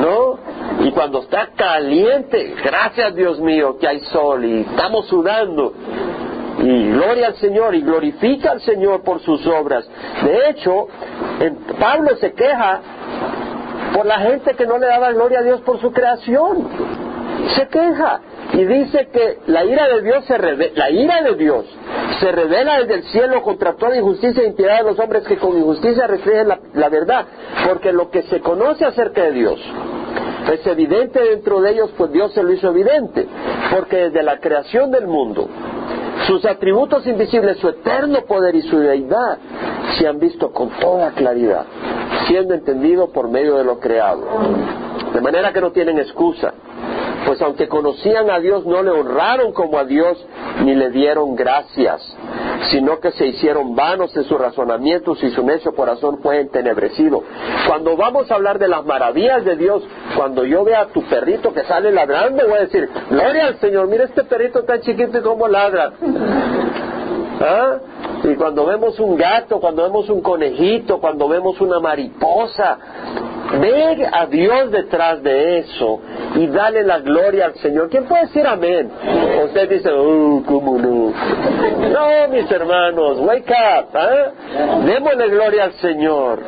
¿No? 0.00 0.38
Y 0.80 0.90
cuando 0.90 1.20
está 1.20 1.50
caliente, 1.54 2.54
gracias 2.64 3.14
Dios 3.14 3.40
mío 3.40 3.78
que 3.78 3.86
hay 3.86 4.00
sol 4.00 4.44
y 4.44 4.60
estamos 4.60 5.06
sudando. 5.06 5.72
Y 6.58 6.90
gloria 6.92 7.28
al 7.28 7.36
Señor 7.36 7.74
y 7.74 7.82
glorifica 7.82 8.52
al 8.52 8.60
Señor 8.62 9.02
por 9.02 9.20
sus 9.20 9.46
obras. 9.46 9.88
De 10.24 10.50
hecho, 10.50 10.88
Pablo 11.78 12.16
se 12.16 12.32
queja 12.32 12.80
por 13.94 14.06
la 14.06 14.18
gente 14.18 14.54
que 14.54 14.66
no 14.66 14.76
le 14.76 14.86
daba 14.86 15.12
gloria 15.12 15.38
a 15.38 15.42
Dios 15.42 15.60
por 15.60 15.80
su 15.80 15.92
creación. 15.92 16.68
Se 17.56 17.68
queja 17.68 18.20
y 18.52 18.64
dice 18.64 19.08
que 19.12 19.38
la 19.46 19.64
ira 19.64 19.86
de 19.88 20.02
Dios 20.02 20.24
se 20.24 20.36
revela, 20.36 20.72
la 20.74 20.90
ira 20.90 21.22
de 21.22 21.34
Dios 21.36 21.64
se 22.18 22.32
revela 22.32 22.78
desde 22.80 22.94
el 22.94 23.02
cielo 23.04 23.42
contra 23.42 23.74
toda 23.74 23.96
injusticia 23.96 24.42
e 24.42 24.46
impiedad 24.46 24.78
de 24.78 24.90
los 24.90 24.98
hombres 24.98 25.24
que 25.26 25.36
con 25.36 25.56
injusticia 25.56 26.06
reflejan 26.06 26.48
la, 26.48 26.58
la 26.74 26.88
verdad, 26.88 27.26
porque 27.68 27.92
lo 27.92 28.10
que 28.10 28.22
se 28.22 28.40
conoce 28.40 28.84
acerca 28.84 29.24
de 29.24 29.32
Dios 29.32 29.60
es 30.52 30.66
evidente 30.66 31.20
dentro 31.20 31.60
de 31.60 31.70
ellos, 31.70 31.90
pues 31.96 32.12
Dios 32.12 32.32
se 32.34 32.42
lo 32.42 32.52
hizo 32.52 32.70
evidente, 32.70 33.26
porque 33.70 33.96
desde 33.96 34.22
la 34.22 34.38
creación 34.38 34.90
del 34.90 35.06
mundo 35.06 35.48
sus 36.26 36.44
atributos 36.46 37.06
invisibles, 37.06 37.58
su 37.58 37.68
eterno 37.68 38.22
poder 38.22 38.54
y 38.54 38.62
su 38.62 38.78
deidad 38.78 39.38
se 39.98 40.06
han 40.06 40.18
visto 40.18 40.52
con 40.52 40.70
toda 40.80 41.10
claridad, 41.12 41.66
siendo 42.26 42.54
entendido 42.54 43.08
por 43.12 43.28
medio 43.28 43.56
de 43.56 43.64
lo 43.64 43.78
creado. 43.78 44.22
De 45.12 45.20
manera 45.20 45.52
que 45.52 45.60
no 45.60 45.72
tienen 45.72 45.98
excusa 45.98 46.54
pues 47.24 47.40
aunque 47.42 47.68
conocían 47.68 48.30
a 48.30 48.38
Dios 48.38 48.66
no 48.66 48.82
le 48.82 48.90
honraron 48.90 49.52
como 49.52 49.78
a 49.78 49.84
Dios 49.84 50.24
ni 50.62 50.74
le 50.74 50.90
dieron 50.90 51.34
gracias, 51.34 52.00
sino 52.70 53.00
que 53.00 53.10
se 53.12 53.26
hicieron 53.26 53.74
vanos 53.74 54.16
en 54.16 54.24
sus 54.24 54.38
razonamientos 54.38 55.22
y 55.22 55.30
su 55.30 55.44
necio 55.44 55.74
corazón 55.74 56.18
fue 56.22 56.40
entenebrecido. 56.40 57.22
Cuando 57.66 57.96
vamos 57.96 58.30
a 58.30 58.34
hablar 58.34 58.58
de 58.58 58.68
las 58.68 58.84
maravillas 58.84 59.44
de 59.44 59.56
Dios, 59.56 59.82
cuando 60.16 60.44
yo 60.44 60.64
vea 60.64 60.82
a 60.82 60.86
tu 60.86 61.02
perrito 61.04 61.52
que 61.52 61.64
sale 61.64 61.92
ladrando, 61.92 62.46
voy 62.46 62.58
a 62.58 62.62
decir, 62.62 62.88
gloria 63.10 63.46
al 63.46 63.58
Señor, 63.58 63.88
mira 63.88 64.04
este 64.04 64.24
perrito 64.24 64.62
tan 64.64 64.80
chiquito 64.80 65.18
y 65.18 65.22
cómo 65.22 65.48
ladra. 65.48 65.92
¿Ah? 67.40 67.78
Y 68.24 68.36
cuando 68.36 68.64
vemos 68.64 68.98
un 68.98 69.16
gato, 69.16 69.60
cuando 69.60 69.82
vemos 69.82 70.08
un 70.08 70.22
conejito, 70.22 70.98
cuando 70.98 71.28
vemos 71.28 71.60
una 71.60 71.78
mariposa, 71.78 72.78
ve 73.60 74.08
a 74.10 74.26
Dios 74.26 74.70
detrás 74.70 75.22
de 75.22 75.58
eso 75.58 76.00
y 76.34 76.46
dale 76.46 76.82
la 76.84 77.00
gloria 77.00 77.46
al 77.46 77.54
Señor. 77.56 77.90
¿Quién 77.90 78.04
puede 78.04 78.22
decir 78.22 78.46
amén? 78.46 78.90
Usted 79.44 79.68
dice, 79.68 79.90
oh, 79.92 80.42
¿cómo 80.46 80.78
no? 80.78 81.12
No, 81.90 82.28
mis 82.30 82.50
hermanos, 82.50 83.18
wake 83.20 83.52
up, 83.52 83.94
¿eh? 83.94 84.30
Démosle 84.86 85.28
gloria 85.28 85.64
al 85.64 85.72
Señor. 85.74 86.40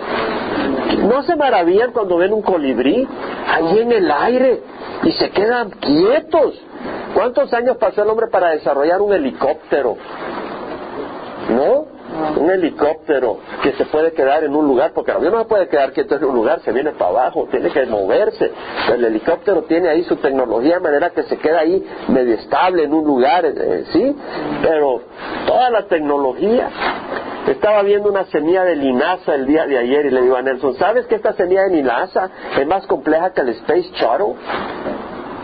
¿No 1.02 1.22
se 1.24 1.36
maravillan 1.36 1.92
cuando 1.92 2.16
ven 2.16 2.32
un 2.32 2.42
colibrí 2.42 3.06
ahí 3.46 3.78
en 3.80 3.92
el 3.92 4.10
aire 4.10 4.60
y 5.02 5.12
se 5.12 5.30
quedan 5.30 5.70
quietos? 5.70 6.54
¿Cuántos 7.14 7.52
años 7.52 7.76
pasó 7.76 8.02
el 8.02 8.08
hombre 8.08 8.28
para 8.28 8.50
desarrollar 8.50 9.00
un 9.00 9.12
helicóptero? 9.12 9.96
¿No? 11.48 11.96
un 12.36 12.50
helicóptero 12.50 13.38
que 13.62 13.72
se 13.72 13.84
puede 13.86 14.12
quedar 14.12 14.44
en 14.44 14.54
un 14.54 14.66
lugar, 14.66 14.92
porque 14.94 15.10
el 15.10 15.18
avión 15.18 15.32
no 15.32 15.40
se 15.40 15.44
puede 15.46 15.68
quedar 15.68 15.92
quieto 15.92 16.16
en 16.16 16.24
un 16.24 16.34
lugar, 16.34 16.60
se 16.60 16.72
viene 16.72 16.92
para 16.92 17.10
abajo, 17.10 17.48
tiene 17.50 17.70
que 17.70 17.84
moverse. 17.86 18.50
El 18.92 19.04
helicóptero 19.04 19.62
tiene 19.62 19.88
ahí 19.88 20.04
su 20.04 20.16
tecnología 20.16 20.74
de 20.74 20.80
manera 20.80 21.10
que 21.10 21.24
se 21.24 21.36
queda 21.38 21.60
ahí 21.60 21.84
medio 22.08 22.34
estable 22.34 22.84
en 22.84 22.94
un 22.94 23.04
lugar, 23.04 23.44
eh, 23.44 23.84
¿sí? 23.92 24.16
Pero 24.62 25.02
toda 25.46 25.70
la 25.70 25.86
tecnología. 25.86 26.70
Estaba 27.46 27.82
viendo 27.82 28.08
una 28.08 28.24
semilla 28.24 28.64
de 28.64 28.74
linaza 28.74 29.36
el 29.36 29.46
día 29.46 29.66
de 29.66 29.78
ayer 29.78 30.06
y 30.06 30.10
le 30.10 30.22
digo 30.22 30.34
a 30.34 30.42
Nelson, 30.42 30.74
¿sabes 30.74 31.06
que 31.06 31.14
esta 31.14 31.32
semilla 31.34 31.62
de 31.62 31.76
linaza 31.76 32.28
es 32.58 32.66
más 32.66 32.84
compleja 32.88 33.32
que 33.32 33.42
el 33.42 33.50
Space 33.50 33.90
Shuttle? 33.94 34.34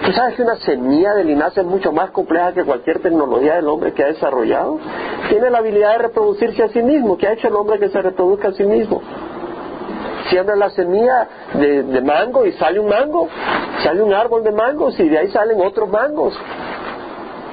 ¿Tú 0.04 0.12
sabes 0.12 0.34
que 0.34 0.42
una 0.42 0.56
semilla 0.56 1.14
de 1.14 1.22
linaza 1.22 1.60
es 1.60 1.66
mucho 1.66 1.92
más 1.92 2.10
compleja 2.10 2.52
que 2.52 2.64
cualquier 2.64 3.00
tecnología 3.00 3.54
del 3.54 3.68
hombre 3.68 3.92
que 3.92 4.02
ha 4.02 4.08
desarrollado? 4.08 4.78
Tiene 5.28 5.48
la 5.48 5.58
habilidad 5.58 5.92
de 5.92 5.98
reproducirse 5.98 6.64
a 6.64 6.68
sí 6.70 6.82
mismo. 6.82 7.16
¿Qué 7.16 7.28
ha 7.28 7.32
hecho 7.34 7.46
el 7.46 7.54
hombre 7.54 7.78
que 7.78 7.88
se 7.88 8.02
reproduzca 8.02 8.48
a 8.48 8.52
sí 8.52 8.64
mismo? 8.64 9.00
Siembra 10.28 10.56
la 10.56 10.70
semilla 10.70 11.28
de, 11.54 11.84
de 11.84 12.00
mango 12.00 12.44
y 12.46 12.52
sale 12.52 12.80
un 12.80 12.88
mango, 12.88 13.28
sale 13.84 14.02
un 14.02 14.12
árbol 14.12 14.42
de 14.42 14.50
mangos 14.50 14.98
y 14.98 15.08
de 15.08 15.18
ahí 15.18 15.28
salen 15.30 15.60
otros 15.60 15.88
mangos. 15.88 16.36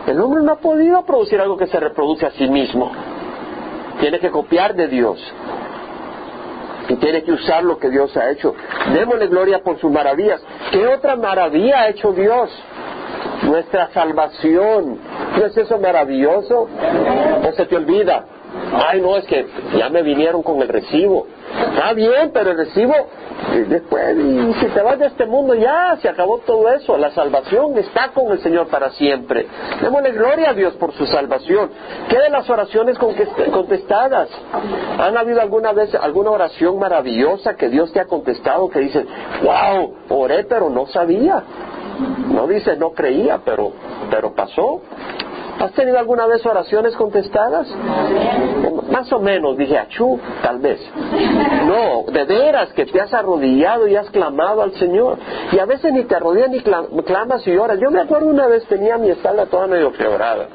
El 0.08 0.20
hombre 0.20 0.41
no 0.41 0.53
ha 0.53 0.60
podido 0.60 1.03
producir 1.03 1.39
algo 1.39 1.56
que 1.56 1.68
se 1.68 1.79
reproduce 1.79 2.25
a 2.25 2.32
sí 2.32 2.48
mismo. 2.48 2.91
Tiene 4.00 4.20
que 4.20 4.32
copiar 4.32 4.74
de 4.74 4.88
Dios 4.88 5.20
y 6.89 6.96
tiene 6.96 7.24
que 7.24 7.31
usar 7.31 7.63
lo 7.63 7.77
que 7.77 7.89
Dios 7.89 8.15
ha 8.17 8.31
hecho. 8.31 8.55
Démosle 8.93 9.27
gloria 9.27 9.60
por 9.60 9.79
sus 9.79 9.91
maravillas. 9.91 10.41
¿Qué 10.72 10.86
otra 10.88 11.15
maravilla 11.15 11.81
ha 11.81 11.89
hecho 11.89 12.12
Dios? 12.12 12.50
Nuestra 13.43 13.89
salvación. 13.93 14.98
¿No 15.38 15.46
es 15.46 15.55
eso 15.55 15.77
maravilloso? 15.77 16.67
¿O 17.48 17.51
se 17.53 17.65
te 17.65 17.75
olvida? 17.75 18.25
Ay, 18.88 19.01
no, 19.01 19.15
es 19.15 19.25
que 19.25 19.46
ya 19.77 19.89
me 19.89 20.01
vinieron 20.01 20.41
con 20.41 20.62
el 20.62 20.67
recibo. 20.67 21.27
Está 21.74 21.93
bien, 21.93 22.31
pero 22.34 22.51
el 22.51 22.58
recibo 22.58 22.93
después, 23.67 24.17
y 24.17 24.53
si 24.55 24.65
te 24.67 24.81
vas 24.81 25.00
de 25.00 25.08
este 25.08 25.25
mundo 25.25 25.53
ya 25.55 25.98
se 26.01 26.10
acabó 26.10 26.39
todo 26.39 26.69
eso. 26.69 26.98
La 26.98 27.12
salvación 27.12 27.77
está 27.77 28.10
con 28.10 28.31
el 28.31 28.39
Señor 28.39 28.67
para 28.67 28.91
siempre. 28.91 29.48
Démosle 29.81 30.12
gloria 30.12 30.51
a 30.51 30.53
Dios 30.53 30.74
por 30.75 30.93
su 30.93 31.05
salvación. 31.05 31.69
¿Qué 32.10 32.19
de 32.19 32.29
las 32.29 32.50
oraciones 32.50 32.98
contestadas? 32.98 34.29
¿Han 35.00 35.17
habido 35.17 35.41
alguna 35.41 35.72
vez 35.72 35.93
alguna 35.96 36.31
oración 36.31 36.79
maravillosa 36.79 37.55
que 37.55 37.69
Dios 37.69 37.91
te 37.91 38.00
ha 38.00 38.05
contestado 38.05 38.69
que 38.69 38.79
dice, 38.79 39.05
wow, 39.43 39.96
oré 40.10 40.43
pero 40.43 40.69
no 40.69 40.88
sabía? 40.88 41.43
No 42.31 42.48
dice 42.48 42.77
no 42.77 42.91
creía, 42.91 43.41
pero, 43.43 43.72
pero 44.10 44.34
pasó. 44.34 44.81
¿Has 45.60 45.74
tenido 45.74 46.00
alguna 46.00 46.25
vez 46.25 46.46
oraciones 46.46 46.96
contestadas? 46.96 47.67
Más 48.91 49.12
o 49.13 49.19
menos, 49.19 49.58
dije, 49.58 49.77
achú, 49.77 50.19
tal 50.41 50.60
vez. 50.60 50.79
No, 51.65 52.12
de 52.12 52.24
veras 52.25 52.74
que 52.74 52.86
te 52.86 53.00
has 53.00 53.13
arrodillado 53.13 53.88
y 53.88 53.96
has 53.96 54.10
clamado 54.10 54.62
al 54.62 54.74
Señor. 54.74 55.17
Y 55.51 55.60
a 55.60 55.65
veces 55.65 55.93
ni 55.93 56.03
te 56.03 56.15
arrodillas 56.15 56.50
ni 56.50 56.62
clamas 57.03 57.46
y 57.48 57.55
oras. 57.58 57.79
Yo 57.79 57.91
me 57.91 58.01
acuerdo 58.01 58.27
una 58.27 58.48
vez 58.48 58.65
tenía 58.65 58.98
mi 58.98 59.10
espalda 59.10 59.46
toda 59.46 59.67
medio 59.67 59.91
quebrada. 59.93 60.48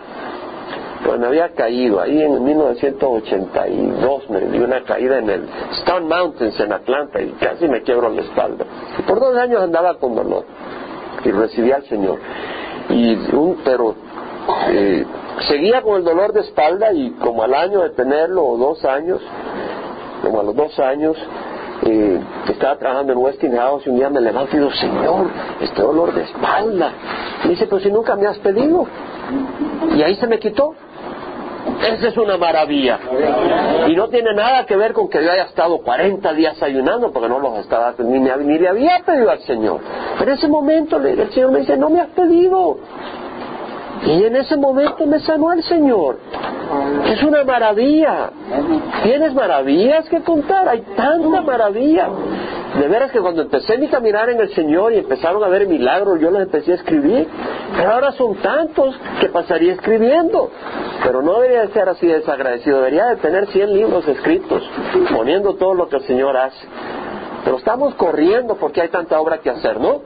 Pues 1.04 1.20
me 1.20 1.26
había 1.26 1.50
caído 1.50 2.00
ahí 2.00 2.22
en 2.22 2.42
1982, 2.42 4.30
me 4.30 4.40
dio 4.40 4.64
una 4.64 4.82
caída 4.84 5.18
en 5.18 5.28
el 5.28 5.46
Stone 5.72 6.06
Mountains 6.06 6.58
en 6.58 6.72
Atlanta 6.72 7.20
y 7.20 7.28
casi 7.32 7.68
me 7.68 7.82
quiebro 7.82 8.08
la 8.08 8.22
espalda. 8.22 8.64
Por 9.06 9.20
dos 9.20 9.36
años 9.36 9.62
andaba 9.62 9.98
con 9.98 10.14
dolor 10.14 10.46
y 11.22 11.30
recibí 11.30 11.72
al 11.72 11.84
Señor. 11.84 12.18
Y 12.88 13.16
un, 13.34 13.58
pero 13.62 13.94
eh, 14.70 15.04
seguía 15.48 15.82
con 15.82 15.96
el 15.96 16.04
dolor 16.04 16.32
de 16.32 16.40
espalda 16.40 16.92
y 16.92 17.10
como 17.12 17.42
al 17.42 17.54
año 17.54 17.82
de 17.82 17.90
tenerlo, 17.90 18.44
o 18.44 18.56
dos 18.56 18.84
años, 18.84 19.20
como 20.22 20.40
a 20.40 20.42
los 20.42 20.56
dos 20.56 20.78
años, 20.78 21.16
eh, 21.86 22.20
estaba 22.48 22.76
trabajando 22.78 23.12
en 23.12 23.18
Westinghouse 23.18 23.86
y 23.86 23.90
un 23.90 23.96
día 23.96 24.08
me 24.08 24.20
levanto 24.20 24.56
y 24.56 24.60
digo, 24.60 24.72
Señor, 24.72 25.26
este 25.60 25.82
dolor 25.82 26.14
de 26.14 26.22
espalda. 26.22 26.92
Me 27.42 27.50
dice, 27.50 27.66
pues 27.66 27.82
si 27.82 27.90
nunca 27.90 28.16
me 28.16 28.26
has 28.26 28.38
pedido. 28.38 28.86
Y 29.94 30.02
ahí 30.02 30.14
se 30.16 30.26
me 30.26 30.38
quitó. 30.38 30.74
Esa 31.80 32.08
es 32.08 32.16
una 32.16 32.36
maravilla. 32.36 32.98
Y 33.88 33.96
no 33.96 34.08
tiene 34.08 34.34
nada 34.34 34.64
que 34.66 34.76
ver 34.76 34.92
con 34.92 35.08
que 35.08 35.22
yo 35.22 35.30
haya 35.30 35.44
estado 35.44 35.78
40 35.78 36.32
días 36.34 36.62
ayunando, 36.62 37.10
porque 37.12 37.28
no 37.28 37.38
los 37.38 37.58
estaba, 37.58 37.94
ni, 37.98 38.20
ni 38.20 38.58
le 38.58 38.68
había 38.68 39.00
pedido 39.04 39.30
al 39.30 39.40
Señor. 39.40 39.80
Pero 40.18 40.30
en 40.30 40.38
ese 40.38 40.48
momento 40.48 40.98
el 40.98 41.30
Señor 41.32 41.50
me 41.50 41.60
dice, 41.60 41.76
no 41.76 41.90
me 41.90 42.00
has 42.00 42.08
pedido. 42.08 42.78
Y 44.06 44.25
en 44.25 44.37
ese 44.37 44.56
momento 44.56 45.06
me 45.06 45.18
sanó 45.20 45.52
el 45.52 45.62
Señor. 45.62 46.18
Es 47.06 47.23
una 47.23 47.44
maravilla. 47.44 48.30
Tienes 49.02 49.34
maravillas 49.34 50.08
que 50.08 50.20
contar. 50.20 50.68
Hay 50.68 50.80
tanta 50.96 51.40
maravilla. 51.40 52.08
De 52.78 52.88
veras 52.88 53.12
que 53.12 53.20
cuando 53.20 53.42
empecé 53.42 53.78
mi 53.78 53.87
caminar 53.87 54.28
en 54.30 54.40
el 54.40 54.52
Señor 54.54 54.92
y 54.92 54.99
empezaron 54.99 55.42
a 55.44 55.49
ver 55.49 55.66
milagros, 55.68 56.20
yo 56.20 56.30
los 56.30 56.42
empecé 56.42 56.73
a 56.73 56.75
escribir. 56.75 57.28
Pero 57.76 57.92
ahora 57.92 58.12
son 58.12 58.34
tantos 58.37 58.96
que 59.20 59.28
pasaría 59.28 59.73
escribiendo. 59.73 60.50
Pero 61.02 61.23
no 61.23 61.40
debería 61.40 61.68
ser 61.68 61.88
así 61.88 62.06
desagradecido. 62.06 62.78
Debería 62.78 63.06
de 63.06 63.16
tener 63.16 63.46
100 63.46 63.73
libros 63.73 64.06
escritos, 64.08 64.62
poniendo 65.16 65.54
todo 65.54 65.75
lo 65.75 65.88
que 65.88 65.96
el 65.96 66.02
Señor 66.02 66.37
hace. 66.37 66.66
Pero 67.44 67.58
estamos 67.58 67.94
corriendo 67.94 68.56
porque 68.56 68.80
hay 68.80 68.88
tanta 68.88 69.20
obra 69.20 69.38
que 69.38 69.50
hacer, 69.50 69.78
¿no? 69.78 70.00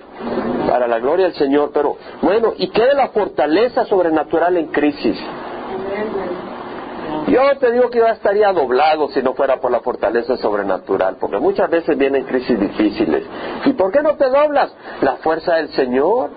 Para 0.69 0.87
la 0.87 0.99
gloria 0.99 1.27
del 1.27 1.35
Señor. 1.35 1.71
Pero 1.73 1.97
bueno, 2.21 2.53
¿y 2.57 2.69
qué 2.69 2.83
de 2.83 2.95
la 2.95 3.09
fortaleza 3.09 3.85
sobrenatural 3.87 4.57
en 4.57 4.67
crisis? 4.67 5.19
Yo 7.29 7.59
te 7.59 7.73
digo 7.73 7.91
que 7.91 7.99
yo 7.99 8.07
estaría 8.07 8.53
doblado 8.53 9.09
si 9.09 9.23
no 9.23 9.35
fuera 9.35 9.61
por 9.61 9.71
la 9.71 9.81
fortaleza 9.81 10.37
sobrenatural, 10.39 11.17
porque 11.21 11.39
muchas 11.39 11.69
veces 11.69 11.97
vienen 11.97 12.25
crisis 12.25 12.59
difíciles. 12.59 13.25
¿Y 13.67 13.73
por 13.75 13.93
qué 13.93 14.03
no 14.03 14.17
te 14.17 14.29
doblas? 14.29 14.73
La 15.03 15.17
fuerza 15.17 15.57
del 15.57 15.69
Señor. 15.71 16.31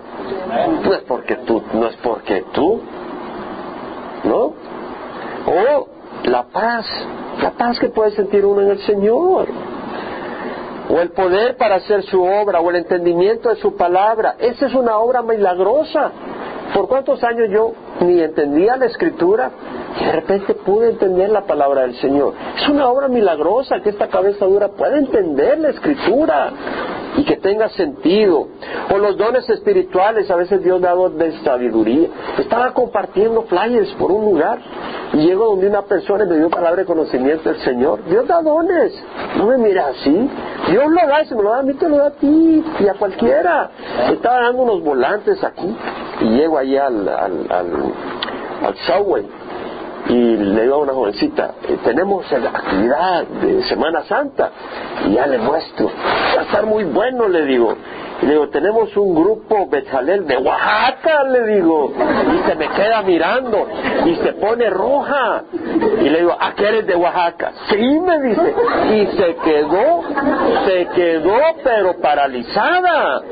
No 0.84 0.94
es 0.94 1.02
porque 1.02 1.36
tú, 1.36 1.62
no 1.72 1.86
es 1.86 1.96
porque 1.96 2.44
tú, 2.52 2.80
¿no? 4.24 4.54
O 5.46 5.88
la 6.24 6.44
paz, 6.44 6.86
la 7.40 7.50
paz 7.52 7.78
que 7.78 7.88
puede 7.88 8.10
sentir 8.12 8.44
uno 8.44 8.60
en 8.60 8.70
el 8.72 8.78
Señor. 8.80 9.48
O 10.88 11.00
el 11.00 11.10
poder 11.10 11.56
para 11.56 11.76
hacer 11.76 12.02
su 12.04 12.22
obra, 12.22 12.60
o 12.60 12.70
el 12.70 12.76
entendimiento 12.76 13.48
de 13.48 13.56
su 13.56 13.76
palabra. 13.76 14.36
Esa 14.38 14.66
es 14.66 14.74
una 14.74 14.98
obra 14.98 15.22
milagrosa. 15.22 16.10
¿Por 16.74 16.88
cuántos 16.88 17.22
años 17.22 17.48
yo 17.50 17.72
ni 18.00 18.20
entendía 18.20 18.76
la 18.76 18.86
escritura 18.86 19.50
y 20.00 20.04
de 20.04 20.12
repente 20.12 20.54
pude 20.54 20.90
entender 20.90 21.28
la 21.28 21.42
palabra 21.42 21.82
del 21.82 21.94
Señor? 21.96 22.32
Es 22.56 22.68
una 22.68 22.88
obra 22.88 23.08
milagrosa 23.08 23.80
que 23.80 23.90
esta 23.90 24.08
cabeza 24.08 24.46
dura 24.46 24.68
puede 24.68 24.98
entender 24.98 25.58
la 25.58 25.68
escritura 25.68 26.50
y 27.18 27.24
que 27.24 27.36
tenga 27.36 27.68
sentido. 27.70 28.48
O 28.90 28.96
los 28.96 29.18
dones 29.18 29.48
espirituales, 29.50 30.30
a 30.30 30.36
veces 30.36 30.62
Dios 30.62 30.80
da 30.80 30.92
dones 30.94 31.18
de 31.18 31.44
sabiduría. 31.44 32.08
Estaba 32.38 32.72
compartiendo 32.72 33.42
flyers 33.42 33.92
por 33.94 34.10
un 34.10 34.24
lugar 34.24 34.58
y 35.12 35.18
llego 35.18 35.44
donde 35.50 35.68
una 35.68 35.82
persona 35.82 36.24
y 36.24 36.28
me 36.28 36.38
dio 36.38 36.48
palabra 36.48 36.82
de 36.82 36.86
conocimiento 36.86 37.50
del 37.50 37.60
Señor. 37.60 38.02
Dios 38.06 38.26
da 38.26 38.40
dones. 38.40 38.94
No 39.36 39.46
me 39.46 39.58
mira 39.58 39.88
así. 39.88 40.30
Dios 40.70 40.84
lo 40.88 41.06
da 41.06 41.22
si 41.26 41.34
me 41.34 41.42
lo 41.42 41.50
da 41.50 41.58
a 41.58 41.62
mí, 41.62 41.74
te 41.74 41.86
lo 41.86 41.98
da 41.98 42.06
a 42.06 42.12
ti 42.12 42.64
y 42.80 42.88
a 42.88 42.94
cualquiera. 42.94 43.70
Estaba 44.10 44.40
dando 44.40 44.62
unos 44.62 44.82
volantes 44.82 45.44
aquí 45.44 45.76
y 46.22 46.28
llego 46.36 46.58
allí 46.58 46.76
al, 46.76 47.08
al, 47.08 47.46
al, 47.50 47.92
al 48.64 48.76
subway 48.86 49.26
y 50.08 50.36
le 50.36 50.62
digo 50.62 50.74
a 50.74 50.78
una 50.78 50.92
jovencita, 50.92 51.54
eh, 51.68 51.78
tenemos 51.84 52.30
la 52.32 52.50
actividad 52.50 53.24
de 53.26 53.62
Semana 53.64 54.02
Santa 54.04 54.50
y 55.06 55.14
ya 55.14 55.26
le 55.26 55.38
muestro, 55.38 55.90
va 56.36 56.40
a 56.40 56.44
estar 56.44 56.66
muy 56.66 56.84
bueno, 56.84 57.28
le 57.28 57.44
digo. 57.44 57.76
Y 58.22 58.26
le 58.26 58.32
digo, 58.34 58.48
tenemos 58.50 58.96
un 58.96 59.14
grupo 59.14 59.66
Betzalel 59.68 60.26
de 60.26 60.36
Oaxaca, 60.36 61.24
le 61.24 61.54
digo. 61.54 61.92
Y 61.92 62.48
se 62.48 62.54
me 62.54 62.68
queda 62.68 63.02
mirando 63.02 63.66
y 64.06 64.14
se 64.16 64.32
pone 64.34 64.70
roja. 64.70 65.42
Y 66.00 66.08
le 66.08 66.20
digo, 66.20 66.36
¿a 66.38 66.54
qué 66.54 66.68
eres 66.68 66.86
de 66.86 66.94
Oaxaca? 66.94 67.52
Sí, 67.68 68.00
me 68.00 68.20
dice. 68.20 68.54
Y 68.92 69.06
se 69.16 69.34
quedó, 69.36 70.02
se 70.66 70.86
quedó, 70.94 71.36
pero 71.64 72.00
paralizada. 72.00 73.22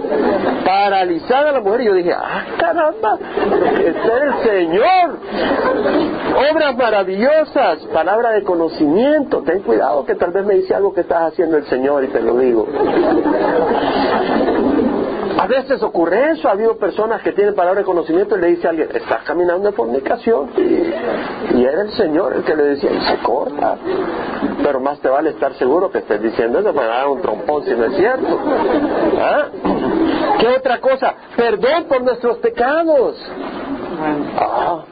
Paralizada 0.64 1.52
la 1.52 1.60
mujer. 1.60 1.82
Y 1.82 1.84
yo 1.84 1.94
dije, 1.94 2.12
ah, 2.12 2.44
caramba, 2.58 3.18
es 3.78 3.96
el 3.96 4.34
Señor. 4.42 5.18
Obras 6.50 6.76
maravillosas, 6.76 7.78
palabra 7.92 8.30
de 8.30 8.42
conocimiento. 8.42 9.42
Ten 9.42 9.60
cuidado 9.60 10.04
que 10.04 10.16
tal 10.16 10.32
vez 10.32 10.44
me 10.44 10.54
dice 10.54 10.74
algo 10.74 10.92
que 10.92 11.02
estás 11.02 11.32
haciendo 11.32 11.56
el 11.58 11.64
Señor 11.66 12.02
y 12.04 12.08
te 12.08 12.20
lo 12.20 12.36
digo. 12.38 12.66
Veces 15.50 15.82
ocurre 15.82 16.30
eso, 16.30 16.48
ha 16.48 16.52
habido 16.52 16.78
personas 16.78 17.22
que 17.22 17.32
tienen 17.32 17.56
palabra 17.56 17.80
de 17.80 17.84
conocimiento 17.84 18.38
y 18.38 18.40
le 18.40 18.46
dice 18.50 18.68
a 18.68 18.70
alguien, 18.70 18.88
estás 18.94 19.24
caminando 19.24 19.68
en 19.68 19.74
fornicación. 19.74 20.50
Y 20.56 21.64
era 21.64 21.82
el 21.82 21.90
Señor 21.90 22.34
el 22.34 22.44
que 22.44 22.54
le 22.54 22.62
decía, 22.66 22.92
y 22.92 23.00
se 23.00 23.18
corta. 23.18 23.76
Pero 24.62 24.78
más 24.78 25.00
te 25.00 25.08
vale 25.08 25.30
estar 25.30 25.52
seguro 25.54 25.90
que 25.90 25.98
estés 25.98 26.22
diciendo 26.22 26.60
eso 26.60 26.72
para 26.72 26.86
dar 26.86 27.08
un 27.08 27.20
trompón 27.20 27.64
si 27.64 27.72
no 27.72 27.84
es 27.86 27.96
cierto. 27.96 28.38
¿Ah? 29.18 29.48
¿Qué 30.38 30.48
otra 30.50 30.80
cosa? 30.80 31.14
Perdón 31.36 31.86
por 31.88 32.00
nuestros 32.02 32.38
pecados. 32.38 33.16
Ah, 34.38 34.84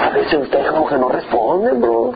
a 0.00 0.10
veces 0.10 0.40
ustedes 0.40 0.70
como 0.70 0.86
que 0.86 0.96
no 0.96 1.08
responden, 1.08 1.80
bro. 1.80 2.12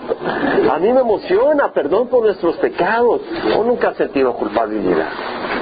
A 0.73 0.79
mí 0.79 0.93
me 0.93 1.01
emociona, 1.01 1.71
perdón 1.73 2.09
por 2.09 2.25
nuestros 2.25 2.57
pecados. 2.57 3.21
¿O 3.57 3.65
nunca 3.65 3.89
has 3.89 3.97
sentido 3.97 4.33
culpabilidad? 4.35 5.09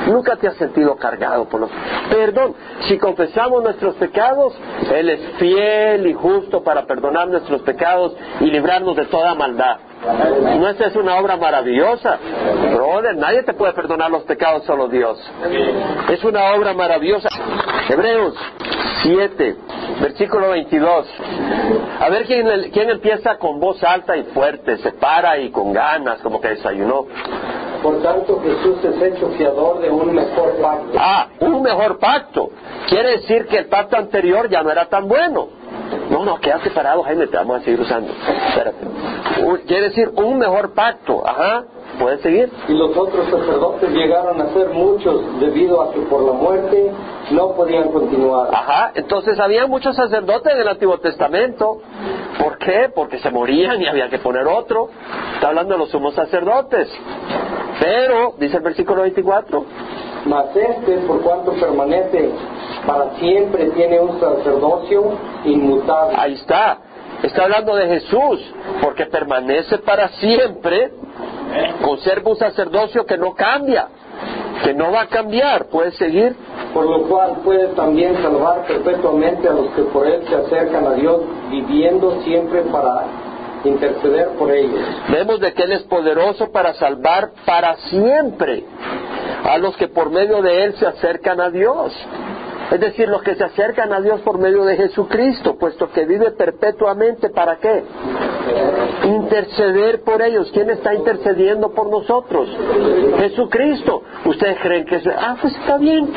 Nunca 0.06 0.36
te 0.36 0.48
has 0.48 0.56
sentido 0.56 0.96
cargado 0.96 1.48
por 1.48 1.60
los... 1.60 1.70
Perdón, 2.10 2.54
si 2.88 2.98
confesamos 2.98 3.62
nuestros 3.62 3.96
pecados, 3.96 4.54
Él 4.94 5.08
es 5.10 5.20
fiel 5.38 6.06
y 6.06 6.14
justo 6.14 6.62
para 6.62 6.86
perdonar 6.86 7.28
nuestros 7.28 7.62
pecados 7.62 8.14
y 8.40 8.46
librarnos 8.46 8.96
de 8.96 9.06
toda 9.06 9.34
maldad. 9.34 9.78
¿No 10.58 10.68
es 10.68 10.96
una 10.96 11.16
obra 11.16 11.36
maravillosa? 11.36 12.18
Brother, 12.74 13.16
nadie 13.16 13.42
te 13.44 13.54
puede 13.54 13.72
perdonar 13.72 14.10
los 14.10 14.24
pecados, 14.24 14.64
solo 14.64 14.88
Dios. 14.88 15.18
Es 16.10 16.22
una 16.24 16.54
obra 16.54 16.72
maravillosa. 16.74 17.28
Hebreos 17.88 18.34
7, 19.02 19.56
versículo 20.00 20.50
22. 20.50 21.06
A 22.00 22.08
ver 22.08 22.24
quién, 22.26 22.70
quién 22.72 22.90
empieza 22.90 23.36
con 23.38 23.60
voz 23.60 23.82
alta 23.82 24.16
y 24.16 24.24
fuerte, 24.24 24.78
se 24.78 24.92
para 24.92 25.38
y 25.38 25.50
con 25.50 25.72
ganas, 25.72 26.20
como 26.20 26.40
que 26.40 26.48
desayunó. 26.48 27.06
Por 27.82 28.00
tanto, 28.00 28.40
Jesús 28.40 28.78
es 28.84 29.02
hecho 29.02 29.28
fiador 29.30 29.80
de 29.80 29.90
un 29.90 30.14
mejor 30.14 30.56
pacto. 30.60 30.98
Ah, 30.98 31.26
un 31.40 31.62
mejor 31.62 31.98
pacto. 31.98 32.50
Quiere 32.88 33.18
decir 33.18 33.46
que 33.46 33.58
el 33.58 33.66
pacto 33.66 33.96
anterior 33.96 34.48
ya 34.48 34.62
no 34.62 34.70
era 34.70 34.88
tan 34.88 35.08
bueno. 35.08 35.48
No, 36.08 36.24
no, 36.24 36.38
quédate 36.38 36.70
parado, 36.70 37.02
Jaime, 37.02 37.26
te 37.26 37.36
vamos 37.36 37.60
a 37.60 37.64
seguir 37.64 37.80
usando. 37.80 38.12
Espérate. 38.12 38.86
Quiere 39.66 39.88
decir 39.88 40.10
un 40.14 40.38
mejor 40.38 40.74
pacto. 40.74 41.26
Ajá. 41.26 41.64
¿Puedes 41.98 42.20
seguir? 42.22 42.50
Y 42.68 42.72
los 42.72 42.96
otros 42.96 43.26
sacerdotes 43.28 43.90
llegaron 43.90 44.40
a 44.40 44.52
ser 44.52 44.68
muchos 44.70 45.40
debido 45.40 45.82
a 45.82 45.92
que 45.92 46.00
por 46.02 46.22
la 46.22 46.32
muerte 46.32 46.90
no 47.30 47.52
podían 47.54 47.90
continuar. 47.90 48.48
Ajá, 48.52 48.92
entonces 48.94 49.38
había 49.38 49.66
muchos 49.66 49.94
sacerdotes 49.94 50.54
en 50.54 50.60
el 50.60 50.68
Antiguo 50.68 50.98
Testamento. 50.98 51.80
¿Por 52.42 52.58
qué? 52.58 52.90
Porque 52.94 53.18
se 53.18 53.30
morían 53.30 53.80
y 53.82 53.86
había 53.86 54.08
que 54.08 54.18
poner 54.18 54.46
otro. 54.46 54.88
Está 55.34 55.48
hablando 55.48 55.74
de 55.74 55.78
los 55.78 55.90
sumos 55.90 56.14
sacerdotes. 56.14 56.88
Pero, 57.80 58.34
dice 58.38 58.56
el 58.56 58.62
versículo 58.62 59.02
24, 59.02 59.64
mas 60.26 60.54
este, 60.54 60.98
por 61.06 61.20
cuanto 61.22 61.52
permanece 61.52 62.30
para 62.86 63.16
siempre, 63.16 63.70
tiene 63.70 64.00
un 64.00 64.20
sacerdocio 64.20 65.12
inmutable. 65.44 66.16
Ahí 66.18 66.34
está. 66.34 66.78
Está 67.22 67.44
hablando 67.44 67.76
de 67.76 67.86
Jesús, 67.86 68.54
porque 68.80 69.06
permanece 69.06 69.78
para 69.78 70.08
siempre, 70.08 70.90
conserva 71.82 72.30
un 72.30 72.36
sacerdocio 72.36 73.04
que 73.04 73.16
no 73.18 73.34
cambia, 73.34 73.88
que 74.64 74.74
no 74.74 74.92
va 74.92 75.02
a 75.02 75.06
cambiar. 75.06 75.66
¿Puedes 75.66 75.96
seguir? 75.96 76.36
Por 76.72 76.86
lo 76.86 77.02
cual 77.08 77.38
puede 77.44 77.68
también 77.68 78.20
salvar 78.22 78.66
perpetuamente 78.66 79.48
a 79.48 79.52
los 79.52 79.70
que 79.70 79.82
por 79.82 80.06
él 80.06 80.22
se 80.28 80.34
acercan 80.34 80.86
a 80.86 80.94
Dios, 80.94 81.20
viviendo 81.50 82.22
siempre 82.22 82.62
para 82.62 83.06
interceder 83.64 84.28
por 84.38 84.50
ellos. 84.50 84.80
Vemos 85.08 85.40
de 85.40 85.52
que 85.52 85.62
Él 85.62 85.72
es 85.72 85.82
poderoso 85.82 86.50
para 86.50 86.74
salvar 86.74 87.30
para 87.46 87.76
siempre 87.76 88.64
a 89.44 89.58
los 89.58 89.76
que 89.76 89.88
por 89.88 90.10
medio 90.10 90.42
de 90.42 90.64
Él 90.64 90.74
se 90.74 90.86
acercan 90.86 91.40
a 91.40 91.50
Dios. 91.50 91.92
Es 92.72 92.80
decir, 92.80 93.06
los 93.06 93.22
que 93.22 93.34
se 93.34 93.44
acercan 93.44 93.92
a 93.92 94.00
Dios 94.00 94.22
por 94.22 94.38
medio 94.38 94.64
de 94.64 94.76
Jesucristo, 94.76 95.56
puesto 95.58 95.90
que 95.90 96.06
vive 96.06 96.30
perpetuamente, 96.30 97.28
¿para 97.28 97.58
qué? 97.58 97.84
Interceder 99.04 100.02
por 100.02 100.22
ellos. 100.22 100.50
¿Quién 100.54 100.70
está 100.70 100.94
intercediendo 100.94 101.72
por 101.72 101.90
nosotros? 101.90 102.48
Jesucristo. 103.18 104.02
¿Ustedes 104.24 104.58
creen 104.62 104.86
que 104.86 104.96
es... 104.96 105.06
Ah, 105.06 105.36
pues 105.38 105.54
está 105.54 105.76
bien. 105.76 106.14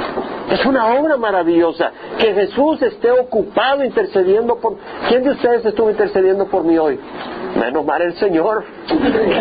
Es 0.49 0.65
una 0.65 0.95
obra 0.97 1.17
maravillosa. 1.17 1.91
Que 2.17 2.33
Jesús 2.33 2.81
esté 2.81 3.11
ocupado 3.11 3.83
intercediendo 3.83 4.55
por... 4.55 4.77
¿Quién 5.09 5.23
de 5.23 5.31
ustedes 5.31 5.65
estuvo 5.65 5.89
intercediendo 5.89 6.45
por 6.45 6.63
mí 6.63 6.77
hoy? 6.77 6.97
Menos 7.55 7.85
mal 7.85 8.01
el 8.01 8.13
Señor. 8.15 8.63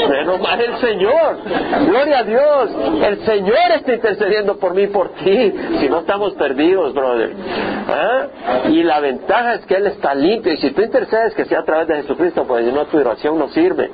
Menos 0.09 0.41
mal 0.41 0.61
el 0.61 0.77
Señor. 0.77 1.39
Gloria 1.87 2.19
a 2.19 2.23
Dios. 2.23 2.71
El 3.03 3.25
Señor 3.25 3.73
está 3.75 3.95
intercediendo 3.95 4.57
por 4.59 4.75
mí 4.75 4.87
por 4.87 5.11
ti. 5.15 5.53
Si 5.81 5.89
no 5.89 6.01
estamos 6.01 6.35
perdidos, 6.35 6.95
brother. 6.95 7.33
¿Ah? 7.89 8.27
Y 8.69 8.83
la 8.83 9.01
ventaja 9.01 9.55
es 9.55 9.67
que 9.67 9.75
Él 9.75 9.87
está 9.89 10.15
limpio. 10.15 10.53
Y 10.53 10.59
si 10.59 10.71
tú 10.71 10.83
intercedes 10.83 11.35
que 11.35 11.45
sea 11.45 11.61
a 11.61 11.65
través 11.65 11.89
de 11.89 11.97
Jesucristo, 11.97 12.45
pues 12.47 12.65
si 12.65 12.73
no 12.73 12.87
tu 12.87 12.99
oración 12.99 13.39
no 13.39 13.49
sirve. 13.49 13.91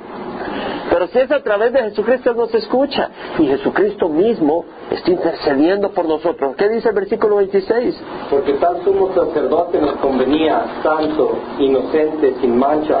Pero 0.89 1.07
si 1.07 1.19
es 1.19 1.31
a 1.31 1.41
través 1.41 1.71
de 1.71 1.83
Jesucristo, 1.83 2.33
no 2.33 2.47
se 2.47 2.57
escucha. 2.57 3.09
Y 3.39 3.47
Jesucristo 3.47 4.09
mismo 4.09 4.65
está 4.91 5.09
intercediendo 5.09 5.91
por 5.91 6.05
nosotros. 6.05 6.55
¿Qué 6.57 6.67
dice 6.67 6.89
el 6.89 6.95
versículo 6.95 7.37
26? 7.37 7.95
Porque 8.29 8.53
tal 8.53 8.83
sumo 8.83 9.13
sacerdote 9.15 9.79
nos 9.79 9.93
convenía, 9.93 10.81
santo, 10.83 11.39
inocente, 11.59 12.35
sin 12.41 12.57
mancha, 12.57 12.99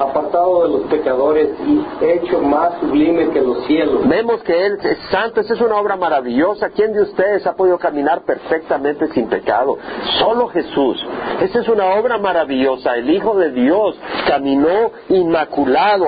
apartado 0.00 0.62
de 0.62 0.68
los 0.70 0.82
pecadores 0.90 1.48
y 1.66 1.84
hecho 2.04 2.40
más 2.40 2.78
sublime 2.80 3.30
que 3.30 3.40
los 3.40 3.64
cielos. 3.66 4.08
Vemos 4.08 4.42
que 4.42 4.66
Él 4.66 4.78
es 4.82 4.98
santo, 5.10 5.40
esa 5.40 5.54
es 5.54 5.60
una 5.60 5.76
obra 5.76 5.96
maravillosa. 5.96 6.70
¿Quién 6.70 6.92
de 6.92 7.02
ustedes 7.02 7.46
ha 7.46 7.54
podido 7.54 7.78
caminar 7.78 8.22
perfectamente 8.22 9.08
sin 9.08 9.28
pecado? 9.28 9.78
Solo 10.18 10.48
Jesús. 10.48 11.04
Esa 11.40 11.60
es 11.60 11.68
una 11.68 11.86
obra 11.94 12.18
maravillosa. 12.18 12.96
El 12.96 13.10
Hijo 13.10 13.36
de 13.36 13.50
Dios 13.50 13.98
caminó 14.26 14.92
inmaculado 15.08 16.06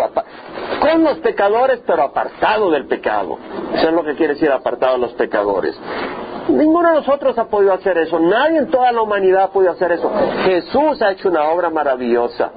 con 0.80 1.04
los 1.04 1.18
pecadores, 1.18 1.80
pero 1.86 2.02
apartado 2.02 2.70
del 2.70 2.86
pecado. 2.86 3.38
Eso 3.74 3.88
es 3.88 3.94
lo 3.94 4.04
que 4.04 4.14
quiere 4.14 4.34
decir 4.34 4.50
apartado 4.50 4.94
de 4.94 5.00
los 5.00 5.12
pecadores. 5.12 5.78
Ninguno 6.48 6.88
de 6.88 6.94
nosotros 6.96 7.38
ha 7.38 7.44
podido 7.44 7.72
hacer 7.72 7.96
eso. 7.98 8.18
Nadie 8.18 8.58
en 8.58 8.70
toda 8.70 8.90
la 8.92 9.02
humanidad 9.02 9.44
ha 9.44 9.48
podido 9.48 9.72
hacer 9.72 9.92
eso. 9.92 10.10
Jesús 10.44 11.00
ha 11.02 11.12
hecho 11.12 11.28
una 11.28 11.44
obra 11.50 11.70
maravillosa. 11.70 12.50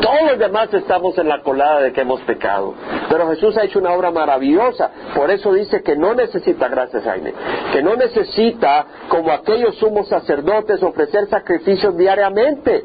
Todos 0.00 0.30
los 0.30 0.38
demás 0.38 0.72
estamos 0.72 1.16
en 1.18 1.28
la 1.28 1.42
colada 1.42 1.80
de 1.80 1.92
que 1.92 2.02
hemos 2.02 2.20
pecado. 2.22 2.74
Pero 3.08 3.28
Jesús 3.30 3.56
ha 3.56 3.64
hecho 3.64 3.78
una 3.78 3.92
obra 3.92 4.10
maravillosa. 4.10 4.90
Por 5.16 5.30
eso 5.30 5.52
dice 5.52 5.82
que 5.82 5.96
no 5.96 6.14
necesita, 6.14 6.68
gracias 6.68 7.04
Jaime, 7.04 7.32
que 7.72 7.82
no 7.82 7.96
necesita, 7.96 8.86
como 9.08 9.32
aquellos 9.32 9.76
sumos 9.76 10.08
sacerdotes, 10.08 10.82
ofrecer 10.82 11.26
sacrificios 11.28 11.96
diariamente. 11.96 12.84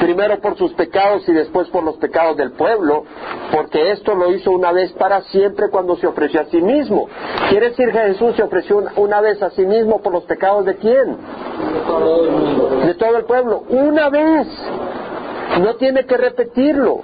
Primero 0.00 0.38
por 0.40 0.56
sus 0.56 0.72
pecados 0.74 1.28
y 1.28 1.32
después 1.32 1.68
por 1.68 1.82
los 1.82 1.96
pecados 1.96 2.36
del 2.36 2.52
pueblo. 2.52 3.04
Porque 3.52 3.92
esto 3.92 4.14
lo 4.14 4.30
hizo 4.32 4.50
una 4.50 4.72
vez 4.72 4.92
para 4.92 5.22
siempre 5.22 5.70
cuando 5.70 5.96
se 5.96 6.06
ofreció 6.06 6.40
a 6.42 6.44
sí 6.44 6.60
mismo. 6.60 7.08
Quiere 7.50 7.70
decir 7.70 7.90
que 7.90 7.98
Jesús 7.98 8.36
se 8.36 8.42
ofreció 8.42 8.84
una 8.96 9.20
vez 9.20 9.42
a 9.42 9.50
sí 9.50 9.64
mismo 9.66 9.87
por 9.96 10.12
los 10.12 10.24
pecados 10.24 10.66
de 10.66 10.76
quién? 10.76 11.16
De 12.86 12.94
todo 12.94 13.16
el 13.16 13.24
pueblo. 13.24 13.64
Una 13.70 14.10
vez. 14.10 14.46
No 15.60 15.76
tiene 15.76 16.04
que 16.04 16.16
repetirlo, 16.16 17.00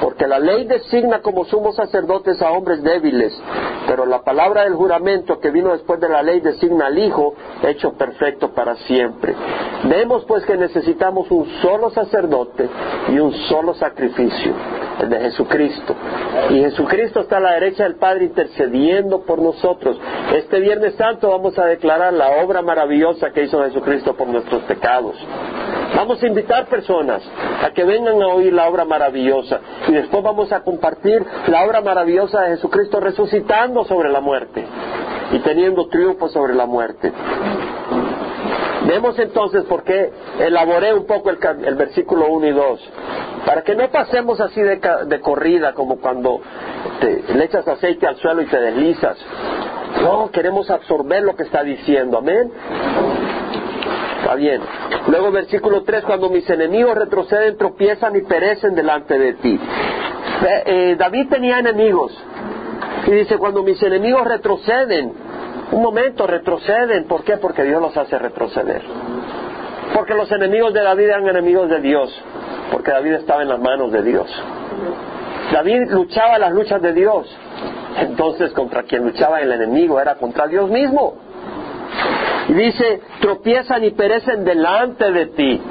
porque 0.00 0.26
la 0.26 0.38
ley 0.38 0.66
designa 0.66 1.22
como 1.22 1.44
sumos 1.44 1.76
sacerdotes 1.76 2.42
a 2.42 2.50
hombres 2.50 2.82
débiles, 2.82 3.32
pero 3.86 4.04
la 4.06 4.22
palabra 4.22 4.64
del 4.64 4.74
juramento 4.74 5.38
que 5.38 5.50
vino 5.50 5.70
después 5.70 6.00
de 6.00 6.08
la 6.08 6.22
ley 6.22 6.40
designa 6.40 6.86
al 6.86 6.98
Hijo 6.98 7.34
hecho 7.62 7.92
perfecto 7.94 8.50
para 8.50 8.74
siempre. 8.76 9.34
Vemos 9.84 10.24
pues 10.24 10.44
que 10.44 10.56
necesitamos 10.56 11.30
un 11.30 11.46
solo 11.62 11.90
sacerdote 11.90 12.68
y 13.08 13.18
un 13.18 13.32
solo 13.48 13.72
sacrificio, 13.74 14.52
de 14.98 15.20
Jesucristo. 15.20 15.94
Y 16.50 16.60
Jesucristo 16.60 17.20
está 17.20 17.38
a 17.38 17.40
la 17.40 17.52
derecha 17.52 17.84
del 17.84 17.96
Padre 17.96 18.24
intercediendo 18.24 19.22
por 19.22 19.40
nosotros. 19.40 19.98
Este 20.34 20.60
Viernes 20.60 20.94
Santo 20.94 21.30
vamos 21.30 21.58
a 21.58 21.66
declarar 21.66 22.12
la 22.12 22.42
obra 22.42 22.62
maravillosa 22.62 23.30
que 23.30 23.44
hizo 23.44 23.62
Jesucristo 23.64 24.14
por 24.14 24.28
nuestros 24.28 24.62
pecados. 24.62 25.16
Vamos 25.96 26.22
a 26.22 26.26
invitar 26.26 26.66
personas 26.66 27.22
a 27.62 27.70
que 27.70 27.84
vengan 27.84 28.20
a 28.20 28.26
oír 28.28 28.52
la 28.52 28.68
obra 28.68 28.84
maravillosa 28.84 29.60
y 29.86 29.92
después 29.92 30.22
vamos 30.22 30.50
a 30.52 30.60
compartir 30.60 31.24
la 31.46 31.64
obra 31.64 31.80
maravillosa 31.80 32.42
de 32.42 32.56
Jesucristo 32.56 33.00
resucitando 33.00 33.84
sobre 33.84 34.10
la 34.10 34.20
muerte 34.20 34.64
y 35.32 35.38
teniendo 35.40 35.86
triunfo 35.88 36.28
sobre 36.28 36.54
la 36.54 36.66
muerte. 36.66 37.12
Vemos 38.94 39.18
entonces 39.18 39.64
por 39.64 39.82
qué 39.82 40.12
elaboré 40.38 40.94
un 40.94 41.04
poco 41.04 41.28
el, 41.28 41.74
versículo 41.74 42.28
1 42.28 42.46
y 42.46 42.52
2, 42.52 42.80
para 43.44 43.62
que 43.62 43.74
no 43.74 43.90
pasemos 43.90 44.40
así 44.40 44.62
de, 44.62 44.80
de 45.06 45.20
corrida 45.20 45.72
como 45.72 45.98
cuando 45.98 46.40
te, 47.00 47.24
le 47.34 47.44
echas 47.44 47.66
aceite 47.66 48.06
al 48.06 48.14
suelo 48.18 48.42
y 48.42 48.46
te 48.46 48.56
deslizas. 48.56 49.18
No, 50.00 50.30
queremos 50.30 50.70
absorber 50.70 51.24
lo 51.24 51.34
que 51.34 51.42
está 51.42 51.64
diciendo, 51.64 52.18
amén. 52.18 52.52
Está 54.20 54.36
bien. 54.36 54.60
Luego 55.08 55.32
versículo 55.32 55.82
3, 55.82 56.04
cuando 56.04 56.30
mis 56.30 56.48
enemigos 56.48 56.96
retroceden, 56.96 57.58
tropiezan 57.58 58.14
y 58.14 58.20
perecen 58.20 58.76
delante 58.76 59.18
de 59.18 59.32
ti. 59.34 59.60
Eh, 60.66 60.94
David 60.96 61.30
tenía 61.30 61.58
enemigos. 61.58 62.16
Y 63.08 63.10
dice, 63.10 63.38
cuando 63.38 63.64
mis 63.64 63.82
enemigos 63.82 64.24
retroceden, 64.24 65.23
un 65.72 65.82
momento, 65.82 66.26
retroceden. 66.26 67.04
¿Por 67.04 67.24
qué? 67.24 67.36
Porque 67.36 67.64
Dios 67.64 67.80
los 67.80 67.96
hace 67.96 68.18
retroceder. 68.18 68.82
Porque 69.94 70.14
los 70.14 70.30
enemigos 70.32 70.72
de 70.74 70.82
David 70.82 71.04
eran 71.04 71.28
enemigos 71.28 71.68
de 71.68 71.80
Dios. 71.80 72.22
Porque 72.70 72.90
David 72.90 73.12
estaba 73.14 73.42
en 73.42 73.48
las 73.48 73.60
manos 73.60 73.92
de 73.92 74.02
Dios. 74.02 74.28
David 75.52 75.90
luchaba 75.90 76.38
las 76.38 76.52
luchas 76.52 76.82
de 76.82 76.92
Dios. 76.92 77.26
Entonces, 77.98 78.52
contra 78.52 78.82
quien 78.82 79.04
luchaba 79.04 79.40
el 79.40 79.52
enemigo 79.52 80.00
era 80.00 80.16
contra 80.16 80.46
Dios 80.46 80.68
mismo. 80.70 81.14
Y 82.48 82.52
dice, 82.54 83.00
tropiezan 83.20 83.84
y 83.84 83.90
perecen 83.92 84.44
delante 84.44 85.10
de 85.12 85.26
ti. 85.26 85.62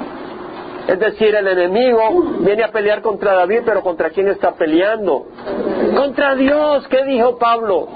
Es 0.88 0.98
decir, 0.98 1.34
el 1.34 1.48
enemigo 1.48 2.36
viene 2.40 2.62
a 2.62 2.68
pelear 2.68 3.00
contra 3.00 3.34
David, 3.34 3.60
pero 3.64 3.82
¿contra 3.82 4.10
quién 4.10 4.28
está 4.28 4.52
peleando? 4.52 5.26
Contra 5.96 6.34
Dios. 6.34 6.86
¿Qué 6.88 7.04
dijo 7.04 7.38
Pablo? 7.38 7.88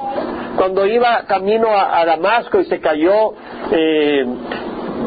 Cuando 0.58 0.84
iba 0.86 1.24
camino 1.28 1.68
a, 1.70 2.04
Damasco 2.04 2.58
y 2.58 2.64
se 2.64 2.80
cayó 2.80 3.32
eh, 3.70 4.26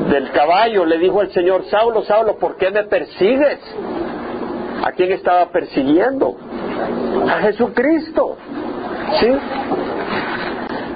del 0.10 0.32
caballo, 0.32 0.86
le 0.86 0.98
dijo 0.98 1.22
el 1.22 1.30
Señor, 1.34 1.66
Saulo, 1.66 2.04
Saulo, 2.04 2.38
¿por 2.38 2.56
qué 2.56 2.72
me 2.72 2.86
persigues? 2.86 3.60
¿A 4.82 4.94
quién 4.94 5.12
estaba 5.12 5.52
persiguiendo? 5.52 6.38
A 7.28 7.42
Jesucristo. 7.42 8.38
¿Sí? 9.20 9.28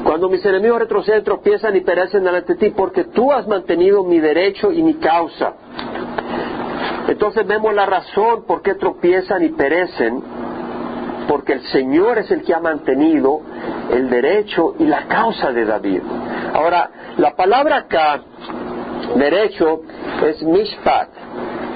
Cuando 0.06 0.30
mis 0.30 0.46
enemigos 0.46 0.80
retroceden, 0.80 1.26
tropiezan 1.26 1.76
y 1.76 1.82
perecen 1.82 2.24
delante 2.24 2.54
de 2.54 2.60
ti, 2.60 2.70
porque 2.70 3.04
tú 3.04 3.34
has 3.34 3.46
mantenido 3.50 4.06
mi 4.06 4.20
derecho 4.20 4.72
y 4.72 4.82
mi 4.82 4.94
causa. 4.94 5.54
Entonces 7.10 7.46
vemos 7.46 7.74
la 7.74 7.86
razón 7.86 8.46
por 8.46 8.62
qué 8.62 8.76
tropiezan 8.76 9.44
y 9.44 9.50
perecen, 9.50 10.24
porque 11.28 11.54
el 11.54 11.62
Señor 11.68 12.18
es 12.20 12.32
el 12.32 12.44
que 12.44 12.54
ha 12.54 12.60
mantenido 12.60 13.42
el 13.92 14.10
derecho 14.10 14.76
y 14.80 14.86
la 14.86 15.08
causa 15.08 15.52
de 15.52 15.66
David. 15.66 16.02
Ahora, 16.54 16.90
la 17.18 17.36
palabra 17.36 17.78
acá, 17.78 18.22
derecho, 19.16 19.82
es 20.26 20.44
mishpat, 20.44 21.10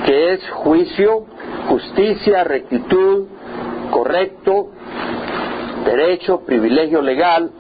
que 0.06 0.34
es 0.34 0.50
juicio, 0.50 1.26
justicia, 1.70 2.44
rectitud, 2.44 3.28
correcto, 3.92 4.70
derecho, 5.86 6.42
privilegio 6.46 7.02
legal. 7.02 7.52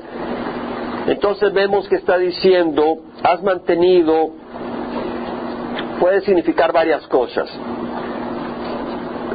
Entonces 1.08 1.52
vemos 1.54 1.88
que 1.88 1.95
está 1.95 2.17
diciendo, 2.17 2.99
has 3.23 3.41
mantenido, 3.41 4.32
puede 5.99 6.21
significar 6.21 6.71
varias 6.71 7.06
cosas. 7.08 7.49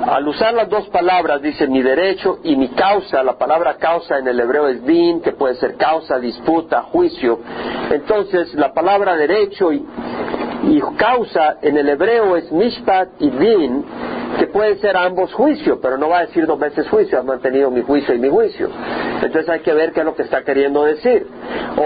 Al 0.06 0.28
usar 0.28 0.52
las 0.52 0.68
dos 0.68 0.86
palabras, 0.88 1.40
dice 1.40 1.66
mi 1.66 1.80
derecho 1.80 2.38
y 2.42 2.56
mi 2.56 2.68
causa, 2.68 3.22
la 3.22 3.38
palabra 3.38 3.76
causa 3.76 4.18
en 4.18 4.28
el 4.28 4.38
hebreo 4.38 4.68
es 4.68 4.84
din, 4.84 5.22
que 5.22 5.32
puede 5.32 5.54
ser 5.54 5.76
causa, 5.76 6.18
disputa, 6.18 6.82
juicio. 6.82 7.40
Entonces, 7.90 8.52
la 8.54 8.74
palabra 8.74 9.16
derecho 9.16 9.72
y, 9.72 9.82
causa 10.98 11.56
en 11.62 11.78
el 11.78 11.88
hebreo 11.88 12.36
es 12.36 12.52
mishpat 12.52 13.08
y 13.18 13.30
din, 13.30 13.84
que 14.38 14.46
puede 14.48 14.76
ser 14.76 14.96
ambos 14.96 15.32
juicios, 15.32 15.78
pero 15.80 15.96
no 15.96 16.10
va 16.10 16.18
a 16.18 16.26
decir 16.26 16.46
dos 16.46 16.58
veces 16.58 16.86
juicio, 16.88 17.18
has 17.18 17.24
mantenido 17.24 17.70
mi 17.70 17.80
juicio 17.80 18.14
y 18.14 18.18
mi 18.18 18.28
juicio. 18.28 18.68
Entonces 19.22 19.48
hay 19.48 19.60
que 19.60 19.72
ver 19.72 19.92
qué 19.92 20.00
es 20.00 20.06
lo 20.06 20.14
que 20.14 20.22
está 20.22 20.42
queriendo 20.42 20.84
decir. 20.84 21.26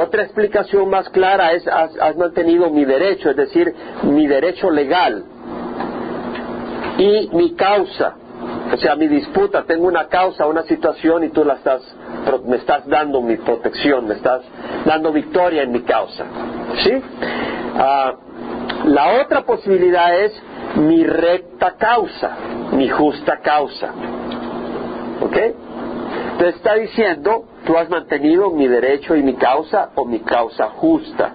Otra 0.02 0.24
explicación 0.24 0.90
más 0.90 1.08
clara 1.10 1.52
es 1.52 1.66
has, 1.68 2.16
mantenido 2.16 2.68
mi 2.70 2.84
derecho, 2.84 3.30
es 3.30 3.36
decir, 3.36 3.72
mi 4.02 4.26
derecho 4.26 4.70
legal 4.70 5.24
y 6.98 7.30
mi 7.32 7.54
causa. 7.54 8.14
O 8.72 8.76
sea, 8.76 8.94
mi 8.96 9.08
disputa, 9.08 9.64
tengo 9.64 9.86
una 9.86 10.08
causa, 10.08 10.46
una 10.46 10.62
situación 10.64 11.24
y 11.24 11.30
tú 11.30 11.44
la 11.44 11.54
estás, 11.54 11.82
me 12.44 12.56
estás 12.56 12.86
dando 12.86 13.22
mi 13.22 13.36
protección, 13.36 14.06
me 14.06 14.14
estás 14.14 14.42
dando 14.84 15.12
victoria 15.12 15.62
en 15.62 15.72
mi 15.72 15.80
causa. 15.80 16.24
¿Sí? 16.84 16.92
Ah, 17.76 18.14
la 18.84 19.22
otra 19.22 19.42
posibilidad 19.42 20.18
es 20.20 20.40
mi 20.76 21.04
recta 21.04 21.74
causa, 21.76 22.36
mi 22.72 22.88
justa 22.88 23.38
causa. 23.38 23.92
¿Ok? 25.20 25.36
Te 26.38 26.48
está 26.50 26.74
diciendo, 26.74 27.44
tú 27.64 27.76
has 27.76 27.88
mantenido 27.88 28.50
mi 28.50 28.68
derecho 28.68 29.16
y 29.16 29.22
mi 29.22 29.34
causa 29.34 29.90
o 29.94 30.04
mi 30.04 30.20
causa 30.20 30.68
justa. 30.70 31.32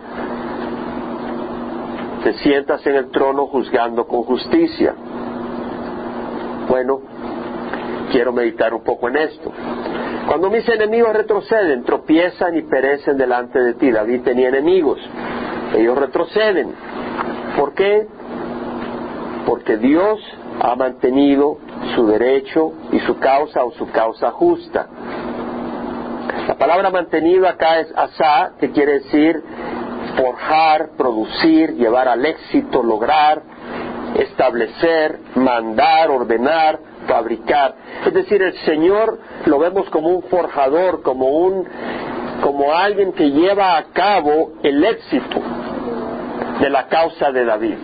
Te 2.23 2.33
sientas 2.35 2.85
en 2.87 2.95
el 2.95 3.11
trono 3.11 3.47
juzgando 3.47 4.07
con 4.07 4.23
justicia. 4.23 4.95
Bueno, 6.67 7.01
quiero 8.11 8.31
meditar 8.31 8.73
un 8.73 8.83
poco 8.83 9.09
en 9.09 9.17
esto. 9.17 9.51
Cuando 10.27 10.49
mis 10.49 10.67
enemigos 10.69 11.13
retroceden, 11.13 11.83
tropiezan 11.83 12.57
y 12.57 12.61
perecen 12.61 13.17
delante 13.17 13.59
de 13.59 13.73
ti. 13.73 13.91
David 13.91 14.21
tenía 14.21 14.49
enemigos. 14.49 14.99
Ellos 15.75 15.97
retroceden. 15.97 16.73
¿Por 17.57 17.73
qué? 17.73 18.07
porque 19.45 19.77
Dios 19.77 20.19
ha 20.61 20.75
mantenido 20.75 21.57
su 21.95 22.07
derecho 22.07 22.73
y 22.91 22.99
su 23.01 23.17
causa 23.19 23.63
o 23.63 23.71
su 23.71 23.89
causa 23.91 24.31
justa. 24.31 24.87
La 26.47 26.55
palabra 26.55 26.89
mantenido 26.89 27.47
acá 27.47 27.79
es 27.79 27.93
asa, 27.95 28.53
que 28.59 28.71
quiere 28.71 28.99
decir 28.99 29.43
forjar, 30.17 30.91
producir, 30.97 31.75
llevar 31.75 32.07
al 32.07 32.25
éxito, 32.25 32.83
lograr, 32.83 33.41
establecer, 34.15 35.19
mandar, 35.35 36.09
ordenar, 36.11 36.79
fabricar. 37.07 37.75
Es 38.05 38.13
decir, 38.13 38.41
el 38.41 38.53
Señor 38.59 39.19
lo 39.45 39.59
vemos 39.59 39.89
como 39.89 40.09
un 40.09 40.23
forjador, 40.23 41.01
como 41.01 41.27
un 41.27 41.67
como 42.41 42.73
alguien 42.73 43.13
que 43.13 43.31
lleva 43.31 43.77
a 43.77 43.85
cabo 43.85 44.53
el 44.63 44.83
éxito 44.83 45.39
de 46.59 46.69
la 46.69 46.87
causa 46.87 47.31
de 47.31 47.45
David. 47.45 47.77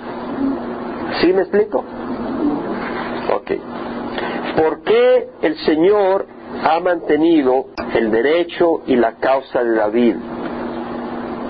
¿Sí 1.22 1.32
me 1.34 1.42
explico? 1.42 1.84
Ok. 3.34 3.52
¿Por 4.58 4.84
qué 4.84 5.30
el 5.42 5.56
Señor 5.60 6.28
ha 6.63 6.80
mantenido 6.82 7.68
el 7.94 8.12
derecho 8.12 8.82
y 8.86 8.96
la 8.96 9.13
causa 9.13 9.63
de 9.63 9.76
David? 9.76 10.15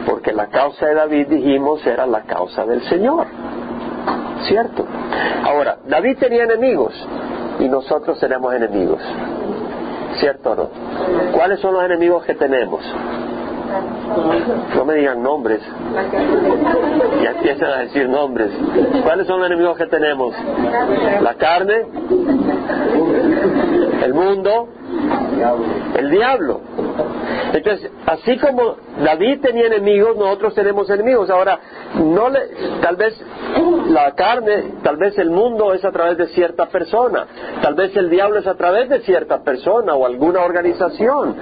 Porque 0.06 0.32
la 0.32 0.48
causa 0.48 0.86
de 0.88 0.96
David, 0.96 1.28
dijimos, 1.28 1.86
era 1.86 2.06
la 2.06 2.24
causa 2.24 2.66
del 2.66 2.84
Señor. 2.84 3.28
¿Cierto? 4.48 4.86
Ahora, 5.44 5.78
David 5.88 6.18
tenía 6.20 6.44
enemigos. 6.44 6.94
y 7.60 7.68
nosotros 7.68 8.18
seremos 8.20 8.54
enemigos. 8.54 9.02
¿Cierto 10.20 10.52
o 10.52 10.56
no? 10.56 10.70
¿Cuáles 11.34 11.60
son 11.60 11.74
los 11.74 11.84
enemigos 11.84 12.24
que 12.26 12.34
tenemos? 12.36 12.82
No 14.76 14.86
me 14.86 14.96
digan 14.96 15.22
nombres. 15.22 15.60
Y 17.22 17.26
empiezan 17.26 17.70
a 17.70 17.78
decir 17.80 18.08
nombres. 18.10 18.50
¿Cuáles 19.04 19.28
son 19.28 19.40
los 19.40 19.48
enemigos 19.48 19.78
que 19.78 19.86
tenemos? 19.88 20.34
La 21.22 21.34
carne, 21.36 21.86
el 24.04 24.14
mundo, 24.14 24.70
el 25.96 26.10
diablo. 26.10 26.62
Entonces, 27.54 27.92
así 28.06 28.38
como 28.38 28.76
David 29.04 29.42
tenía 29.42 29.68
enemigos, 29.68 30.16
nosotros 30.18 30.54
tenemos 30.54 30.90
enemigos. 30.90 31.30
Ahora, 31.30 31.60
no 31.96 32.30
le, 32.30 32.40
tal 32.82 32.96
vez 32.96 33.20
la 33.88 34.12
carne, 34.12 34.76
tal 34.84 34.98
vez 34.98 35.18
el 35.18 35.32
mundo 35.32 35.74
es 35.74 35.84
a 35.84 35.92
través 35.92 36.18
de 36.18 36.28
cierta 36.28 36.68
persona, 36.68 37.26
tal 37.62 37.76
vez 37.76 37.96
el 37.96 38.10
diablo 38.10 38.40
es 38.40 38.48
a 38.48 38.56
través 38.56 38.90
de 38.90 39.02
cierta 39.02 39.44
persona 39.44 39.96
o 39.96 40.06
alguna 40.06 40.42
organización. 40.42 41.36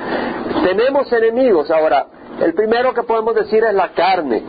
Tenemos 0.63 1.12
enemigos. 1.12 1.69
Ahora, 1.71 2.07
el 2.41 2.53
primero 2.53 2.93
que 2.93 3.03
podemos 3.03 3.36
decir 3.36 3.63
es 3.63 3.73
la 3.73 3.89
carne. 3.89 4.43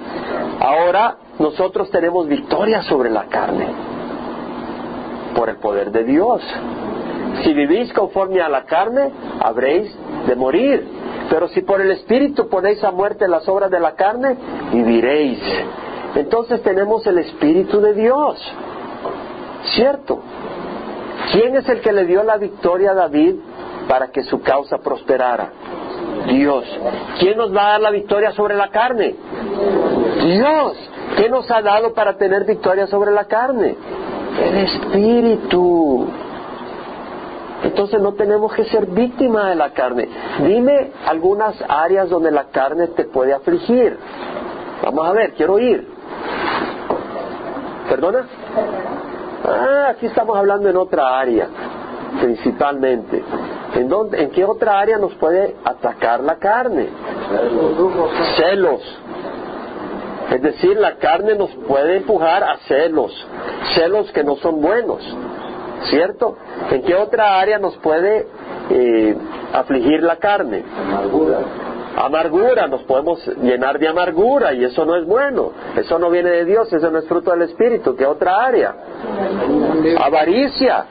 Ahora, 0.61 1.17
nosotros 1.39 1.91
tenemos 1.91 2.27
victoria 2.27 2.83
sobre 2.83 3.11
la 3.11 3.25
carne 3.27 3.69
por 5.35 5.49
el 5.49 5.57
poder 5.57 5.91
de 5.91 6.05
Dios. 6.05 6.43
Si 7.43 7.53
vivís 7.53 7.93
conforme 7.93 8.41
a 8.41 8.49
la 8.49 8.65
carne, 8.65 9.11
habréis 9.41 9.95
de 10.27 10.37
morir. 10.37 10.87
Pero 11.31 11.49
si 11.49 11.61
por 11.63 11.81
el 11.81 11.91
Espíritu 11.91 12.49
ponéis 12.49 12.83
a 12.85 12.91
muerte 12.91 13.29
las 13.29 13.49
obras 13.49 13.71
de 13.71 13.81
la 13.81 13.93
carne, 13.93 14.37
viviréis. 14.73 15.41
Entonces 16.15 16.63
tenemos 16.63 17.07
el 17.07 17.19
Espíritu 17.19 17.81
de 17.81 17.95
Dios. 17.95 18.39
¿Cierto? 19.75 20.21
¿Quién 21.33 21.57
es 21.57 21.69
el 21.69 21.81
que 21.81 21.93
le 21.93 22.07
dio 22.07 22.23
la 22.23 22.39
victoria 22.39 22.93
a 22.93 22.95
David 22.95 23.35
para 23.87 24.09
que 24.09 24.23
su 24.23 24.41
causa 24.41 24.79
prosperara? 24.79 25.51
Dios. 26.27 26.65
¿Quién 27.19 27.37
nos 27.37 27.55
va 27.55 27.67
a 27.67 27.71
dar 27.73 27.81
la 27.83 27.91
victoria 27.91 28.33
sobre 28.33 28.55
la 28.55 28.69
carne? 28.69 29.15
Dios. 30.23 30.77
¿Qué 31.17 31.29
nos 31.29 31.51
ha 31.51 31.61
dado 31.63 31.93
para 31.95 32.17
tener 32.17 32.45
victoria 32.45 32.87
sobre 32.87 33.11
la 33.11 33.25
carne? 33.25 33.77
El 34.43 34.57
Espíritu. 34.59 36.09
Entonces 37.65 38.01
no 38.01 38.15
tenemos 38.15 38.53
que 38.55 38.65
ser 38.65 38.87
víctima 38.87 39.49
de 39.49 39.57
la 39.57 39.71
carne. 39.71 40.09
Dime 40.41 40.93
algunas 41.07 41.57
áreas 41.69 42.09
donde 42.09 42.31
la 42.31 42.45
carne 42.45 42.89
te 42.89 43.05
puede 43.05 43.33
afligir. 43.33 43.99
Vamos 44.83 45.07
a 45.07 45.13
ver, 45.13 45.35
quiero 45.35 45.59
ir. 45.59 45.87
¿Perdona? 47.89 48.27
Ah, 49.45 49.89
aquí 49.91 50.07
estamos 50.07 50.37
hablando 50.37 50.69
en 50.69 50.77
otra 50.77 51.19
área, 51.19 51.49
principalmente. 52.21 53.23
¿En, 53.75 53.89
dónde, 53.89 54.23
¿En 54.23 54.31
qué 54.31 54.45
otra 54.45 54.79
área 54.79 54.99
nos 54.99 55.15
puede 55.15 55.57
atacar 55.65 56.21
la 56.21 56.37
carne? 56.37 56.89
Celos. 58.37 58.83
Es 60.31 60.43
decir, 60.43 60.77
la 60.77 60.97
carne 60.97 61.35
nos 61.35 61.51
puede 61.67 61.97
empujar 61.97 62.45
a 62.45 62.59
celos, 62.69 63.27
celos 63.75 64.13
que 64.13 64.23
no 64.23 64.37
son 64.37 64.61
buenos. 64.61 65.03
¿Cierto? 65.85 66.37
¿En 66.71 66.83
qué 66.83 66.95
otra 66.95 67.39
área 67.39 67.59
nos 67.59 67.77
puede 67.79 68.27
eh, 68.71 69.17
afligir 69.53 70.03
la 70.03 70.17
carne? 70.17 70.65
Amargura. 70.87 71.39
Amargura, 71.97 72.69
nos 72.69 72.83
podemos 72.83 73.27
llenar 73.43 73.79
de 73.79 73.89
amargura 73.89 74.53
y 74.53 74.65
eso 74.65 74.85
no 74.85 74.95
es 74.95 75.05
bueno, 75.05 75.51
eso 75.77 75.99
no 75.99 76.11
viene 76.11 76.31
de 76.31 76.45
Dios, 76.45 76.73
eso 76.73 76.91
no 76.91 76.99
es 76.99 77.09
fruto 77.09 77.33
del 77.33 77.43
Espíritu. 77.43 77.97
¿Qué 77.97 78.07
otra 78.07 78.45
área? 78.45 78.75
Avaricia, 79.99 80.85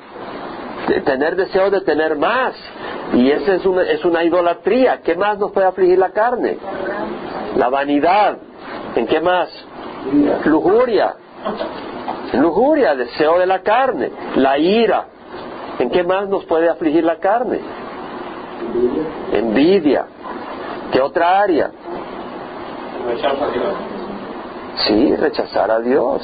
tener 1.05 1.37
deseo 1.37 1.69
de 1.69 1.81
tener 1.81 2.17
más 2.17 2.55
y 3.13 3.31
esa 3.31 3.55
es 3.55 3.65
una, 3.65 3.83
es 3.83 4.03
una 4.03 4.23
idolatría. 4.23 5.01
¿Qué 5.01 5.15
más 5.15 5.37
nos 5.37 5.51
puede 5.51 5.67
afligir 5.67 5.97
la 5.97 6.09
carne? 6.09 6.57
La 7.55 7.69
vanidad. 7.69 8.37
¿En 8.95 9.07
qué 9.07 9.21
más? 9.21 9.49
Lujuria 10.45 11.15
Lujuria, 12.33 12.95
deseo 12.95 13.39
de 13.39 13.45
la 13.45 13.61
carne, 13.61 14.11
la 14.35 14.57
ira. 14.57 15.05
¿En 15.79 15.89
qué 15.89 16.03
más 16.03 16.27
nos 16.27 16.45
puede 16.45 16.69
afligir 16.69 17.03
la 17.03 17.17
carne? 17.17 17.59
Envidia. 19.31 20.05
¿Qué 20.91 21.01
otra 21.01 21.39
área? 21.39 21.71
Sí, 24.75 25.15
rechazar 25.15 25.71
a 25.71 25.79
Dios. 25.79 26.21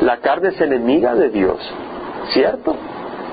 La 0.00 0.18
carne 0.18 0.48
es 0.48 0.60
enemiga 0.60 1.14
de 1.14 1.30
Dios, 1.30 1.58
¿cierto? 2.32 2.76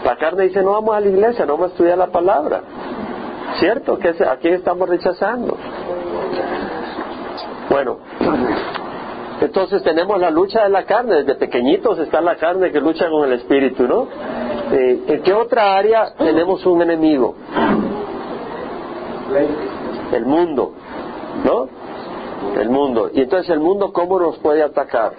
La 0.04 0.18
carne 0.18 0.46
dice, 0.46 0.64
no 0.64 0.72
vamos 0.72 0.96
a 0.96 1.00
la 1.00 1.08
iglesia, 1.08 1.46
no 1.46 1.54
vamos 1.54 1.70
a 1.70 1.72
estudiar 1.74 1.98
la 1.98 2.08
palabra. 2.08 2.62
¿Cierto? 3.60 4.00
¿A 4.28 4.38
quién 4.38 4.54
estamos 4.56 4.88
rechazando? 4.88 5.58
Bueno, 7.70 8.00
entonces 9.42 9.82
tenemos 9.82 10.20
la 10.20 10.30
lucha 10.30 10.64
de 10.64 10.70
la 10.70 10.86
carne, 10.86 11.16
desde 11.16 11.34
pequeñitos 11.36 11.98
está 11.98 12.22
la 12.22 12.36
carne 12.36 12.72
que 12.72 12.80
lucha 12.80 13.10
con 13.10 13.28
el 13.28 13.34
espíritu, 13.34 13.88
¿no? 13.88 14.08
Eh, 14.72 15.04
¿En 15.08 15.24
qué 15.24 15.34
otra 15.34 15.76
área 15.76 16.14
tenemos 16.16 16.64
un 16.66 16.82
enemigo? 16.84 17.36
El 20.14 20.26
mundo, 20.26 20.74
¿no? 21.44 21.68
El 22.60 22.70
mundo. 22.70 23.10
Y 23.14 23.22
entonces 23.22 23.50
el 23.50 23.60
mundo, 23.60 23.92
¿cómo 23.92 24.20
nos 24.20 24.38
puede 24.38 24.62
atacar? 24.62 25.14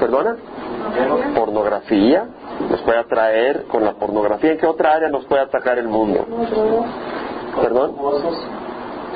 ¿Perdona? 0.00 0.36
Pornografía. 1.36 2.26
Nos 2.68 2.80
puede 2.82 2.98
atraer 2.98 3.64
con 3.66 3.84
la 3.84 3.92
pornografía. 3.92 4.52
¿En 4.52 4.58
qué 4.58 4.66
otra 4.66 4.94
área 4.94 5.08
nos 5.08 5.24
puede 5.26 5.42
atacar 5.42 5.78
el 5.78 5.88
mundo? 5.88 6.26
¿Perdón? 7.62 7.94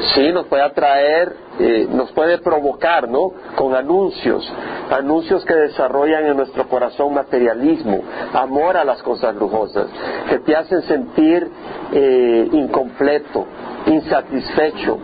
Sí, 0.01 0.31
nos 0.33 0.47
puede 0.47 0.63
atraer, 0.63 1.35
eh, 1.59 1.89
nos 1.91 2.13
puede 2.13 2.39
provocar, 2.39 3.09
¿no? 3.09 3.33
Con 3.57 3.75
anuncios, 3.75 4.49
anuncios 4.91 5.45
que 5.45 5.55
desarrollan 5.55 6.27
en 6.27 6.37
nuestro 6.37 6.69
corazón 6.69 7.15
materialismo, 7.15 8.01
amor 8.33 8.77
a 8.77 8.85
las 8.85 9.03
cosas 9.03 9.35
lujosas, 9.35 9.89
que 10.29 10.39
te 10.39 10.55
hacen 10.55 10.83
sentir 10.83 11.49
eh, 11.93 12.49
incompleto, 12.53 13.45
insatisfecho, 13.87 14.99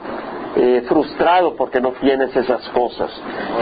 eh, 0.56 0.84
frustrado 0.86 1.56
porque 1.56 1.80
no 1.80 1.90
tienes 2.00 2.34
esas 2.36 2.68
cosas. 2.68 3.10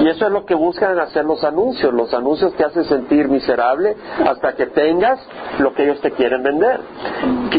Y 0.01 0.09
eso 0.09 0.27
es 0.27 0.33
lo 0.33 0.45
que 0.45 0.55
buscan 0.55 0.99
hacer 1.01 1.25
los 1.25 1.42
anuncios. 1.42 1.95
Los 1.95 2.12
anuncios 2.12 2.53
te 2.55 2.64
hacen 2.64 2.85
sentir 2.85 3.29
miserable 3.29 3.97
hasta 4.27 4.55
que 4.55 4.66
tengas 4.66 5.18
lo 5.59 5.73
que 5.73 5.85
ellos 5.85 6.03
te 6.03 6.11
quieren 6.11 6.42
vender. 6.42 6.81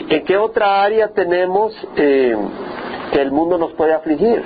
¿En 0.10 0.24
qué 0.24 0.38
otra 0.38 0.84
área 0.84 1.08
tenemos 1.08 1.74
eh, 1.96 2.38
que 3.13 3.21
el 3.21 3.32
mundo 3.32 3.58
nos 3.58 3.71
puede 3.73 3.93
afligir, 3.93 4.43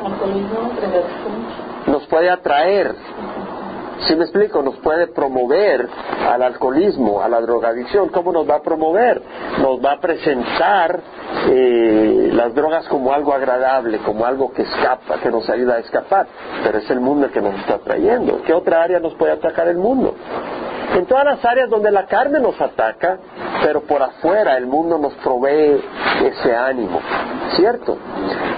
nos 1.87 2.05
puede 2.07 2.29
atraer, 2.29 2.93
si 4.05 4.15
me 4.15 4.25
explico, 4.25 4.61
nos 4.61 4.75
puede 4.77 5.07
promover 5.07 5.87
al 6.29 6.43
alcoholismo, 6.43 7.21
a 7.21 7.27
la 7.27 7.41
drogadicción. 7.41 8.09
¿Cómo 8.09 8.31
nos 8.31 8.47
va 8.47 8.57
a 8.57 8.61
promover? 8.61 9.21
Nos 9.59 9.83
va 9.83 9.93
a 9.93 9.99
presentar 9.99 10.99
eh, 11.49 12.29
las 12.31 12.53
drogas 12.53 12.87
como 12.89 13.11
algo 13.11 13.33
agradable, 13.33 13.97
como 13.99 14.25
algo 14.25 14.53
que 14.53 14.61
escapa, 14.61 15.17
que 15.17 15.31
nos 15.31 15.49
ayuda 15.49 15.75
a 15.75 15.79
escapar. 15.79 16.27
Pero 16.63 16.77
es 16.77 16.89
el 16.91 16.99
mundo 16.99 17.25
el 17.25 17.31
que 17.31 17.41
nos 17.41 17.55
está 17.55 17.79
trayendo. 17.79 18.41
¿Qué 18.43 18.53
otra 18.53 18.83
área 18.83 18.99
nos 18.99 19.15
puede 19.15 19.31
atacar 19.33 19.67
el 19.67 19.77
mundo? 19.77 20.13
En 20.95 21.05
todas 21.05 21.25
las 21.25 21.43
áreas 21.43 21.69
donde 21.69 21.91
la 21.91 22.05
carne 22.05 22.39
nos 22.39 22.59
ataca, 22.61 23.17
pero 23.63 23.81
por 23.81 24.01
afuera 24.01 24.57
el 24.57 24.67
mundo 24.67 24.97
nos 24.97 25.13
provee 25.15 25.83
ese 26.23 26.55
ánimo, 26.55 26.99
¿cierto? 27.55 27.97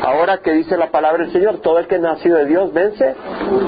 Ahora 0.02 0.38
que 0.38 0.52
dice 0.54 0.78
la 0.78 0.92
palabra 0.92 1.24
del 1.24 1.34
Señor, 1.34 1.60
todo 1.60 1.80
el 1.80 1.88
que 1.88 1.96
ha 1.96 2.00
nacido 2.00 2.38
de 2.38 2.46
Dios 2.46 2.72
vence 2.74 3.16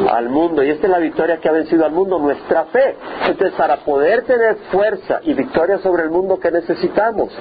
al 0.09 0.29
mundo, 0.29 0.63
y 0.63 0.69
esta 0.69 0.87
es 0.87 0.91
la 0.91 0.99
victoria 0.99 1.37
que 1.37 1.49
ha 1.49 1.51
vencido 1.51 1.85
al 1.85 1.91
mundo, 1.91 2.19
nuestra 2.19 2.65
fe. 2.65 2.95
Entonces, 3.27 3.53
para 3.57 3.77
poder 3.77 4.23
tener 4.23 4.55
fuerza 4.71 5.19
y 5.23 5.33
victoria 5.33 5.79
sobre 5.79 6.03
el 6.03 6.09
mundo, 6.09 6.39
¿qué 6.39 6.51
necesitamos? 6.51 7.33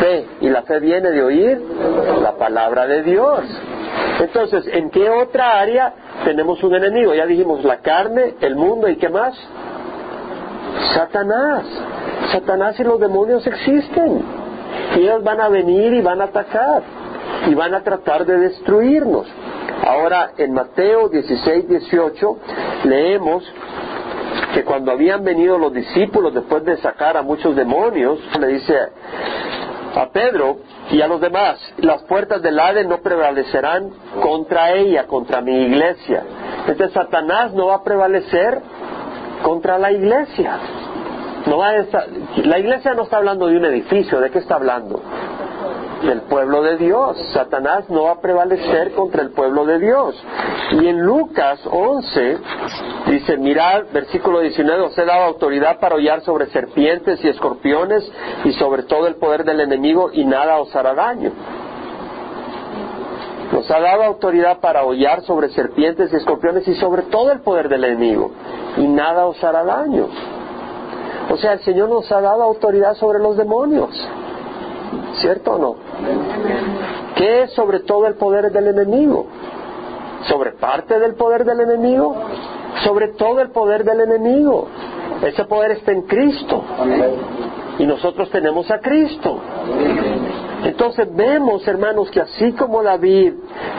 Fe, 0.00 0.26
y 0.40 0.48
la 0.48 0.62
fe 0.62 0.80
viene 0.80 1.10
de 1.10 1.22
oír 1.22 1.62
la 2.22 2.36
palabra 2.36 2.86
de 2.86 3.02
Dios. 3.02 3.40
Entonces, 4.20 4.66
¿en 4.72 4.90
qué 4.90 5.10
otra 5.10 5.60
área 5.60 5.92
tenemos 6.24 6.62
un 6.62 6.74
enemigo? 6.74 7.14
Ya 7.14 7.26
dijimos 7.26 7.64
la 7.64 7.78
carne, 7.78 8.34
el 8.40 8.56
mundo 8.56 8.88
y 8.88 8.96
qué 8.96 9.08
más? 9.08 9.34
Satanás. 10.94 11.64
Satanás 12.32 12.78
y 12.80 12.84
los 12.84 12.98
demonios 12.98 13.46
existen. 13.46 14.22
Y 14.96 15.00
ellos 15.00 15.22
van 15.22 15.40
a 15.40 15.48
venir 15.48 15.92
y 15.92 16.00
van 16.00 16.20
a 16.20 16.24
atacar. 16.24 16.82
Y 17.46 17.54
van 17.54 17.74
a 17.74 17.82
tratar 17.82 18.26
de 18.26 18.38
destruirnos. 18.38 19.26
Ahora, 19.86 20.32
en 20.36 20.52
Mateo 20.52 21.08
16, 21.08 21.68
18, 21.68 22.38
leemos 22.84 23.44
que 24.54 24.64
cuando 24.64 24.92
habían 24.92 25.24
venido 25.24 25.58
los 25.58 25.72
discípulos 25.72 26.34
después 26.34 26.64
de 26.64 26.76
sacar 26.78 27.16
a 27.16 27.22
muchos 27.22 27.54
demonios, 27.54 28.18
le 28.38 28.46
dice 28.48 28.76
a 29.94 30.08
Pedro 30.10 30.58
y 30.90 31.00
a 31.00 31.06
los 31.06 31.20
demás, 31.20 31.58
las 31.78 32.02
puertas 32.04 32.42
del 32.42 32.58
Hades 32.58 32.86
no 32.86 32.98
prevalecerán 32.98 33.90
contra 34.20 34.72
ella, 34.72 35.06
contra 35.06 35.40
mi 35.40 35.54
iglesia. 35.54 36.22
Entonces 36.66 36.92
Satanás 36.92 37.52
no 37.52 37.66
va 37.66 37.76
a 37.76 37.82
prevalecer 37.82 38.60
contra 39.42 39.78
la 39.78 39.92
iglesia. 39.92 40.58
No 41.46 41.58
va 41.58 41.70
a 41.70 41.72
la 42.44 42.58
iglesia 42.58 42.94
no 42.94 43.04
está 43.04 43.18
hablando 43.18 43.46
de 43.46 43.56
un 43.56 43.64
edificio, 43.64 44.20
¿de 44.20 44.30
qué 44.30 44.38
está 44.38 44.56
hablando? 44.56 45.00
Del 46.02 46.22
pueblo 46.22 46.62
de 46.62 46.76
Dios. 46.76 47.16
Satanás 47.32 47.90
no 47.90 48.04
va 48.04 48.12
a 48.12 48.20
prevalecer 48.20 48.92
contra 48.92 49.22
el 49.22 49.30
pueblo 49.30 49.66
de 49.66 49.78
Dios. 49.80 50.14
Y 50.72 50.86
en 50.86 51.00
Lucas 51.00 51.60
11 51.68 52.38
dice, 53.08 53.36
mirad, 53.36 53.84
versículo 53.92 54.40
19, 54.40 54.82
os 54.82 54.96
he 54.96 55.04
dado 55.04 55.24
autoridad 55.24 55.80
para 55.80 55.96
hollar 55.96 56.20
sobre 56.22 56.46
serpientes 56.46 57.24
y 57.24 57.28
escorpiones 57.28 58.10
y 58.44 58.52
sobre 58.52 58.84
todo 58.84 59.08
el 59.08 59.16
poder 59.16 59.44
del 59.44 59.60
enemigo 59.60 60.10
y 60.12 60.24
nada 60.24 60.58
os 60.58 60.74
hará 60.76 60.94
daño. 60.94 61.32
Nos 63.52 63.68
ha 63.70 63.80
dado 63.80 64.04
autoridad 64.04 64.60
para 64.60 64.84
hollar 64.84 65.22
sobre 65.22 65.48
serpientes 65.48 66.12
y 66.12 66.16
escorpiones 66.16 66.68
y 66.68 66.74
sobre 66.76 67.02
todo 67.02 67.32
el 67.32 67.40
poder 67.40 67.68
del 67.68 67.82
enemigo 67.84 68.30
y 68.76 68.86
nada 68.86 69.26
os 69.26 69.42
hará 69.42 69.64
daño. 69.64 70.06
O 71.30 71.36
sea, 71.36 71.54
el 71.54 71.60
Señor 71.60 71.88
nos 71.88 72.10
ha 72.12 72.20
dado 72.20 72.42
autoridad 72.42 72.94
sobre 72.94 73.18
los 73.18 73.36
demonios. 73.36 73.90
¿Cierto 75.20 75.52
o 75.52 75.58
no? 75.58 75.76
¿Qué 77.16 77.42
es 77.42 77.52
sobre 77.52 77.80
todo 77.80 78.06
el 78.06 78.14
poder 78.14 78.52
del 78.52 78.68
enemigo? 78.68 79.26
¿Sobre 80.28 80.52
parte 80.52 80.98
del 80.98 81.14
poder 81.14 81.44
del 81.44 81.60
enemigo? 81.60 82.14
Sobre 82.84 83.08
todo 83.08 83.40
el 83.40 83.50
poder 83.50 83.84
del 83.84 84.00
enemigo. 84.00 84.68
Ese 85.22 85.44
poder 85.44 85.72
está 85.72 85.92
en 85.92 86.02
Cristo. 86.02 86.62
Y 87.78 87.86
nosotros 87.86 88.30
tenemos 88.30 88.70
a 88.70 88.78
Cristo. 88.80 89.40
Entonces 90.64 91.08
vemos, 91.14 91.66
hermanos, 91.68 92.10
que 92.10 92.20
así 92.20 92.52
como 92.52 92.82
David 92.82 93.34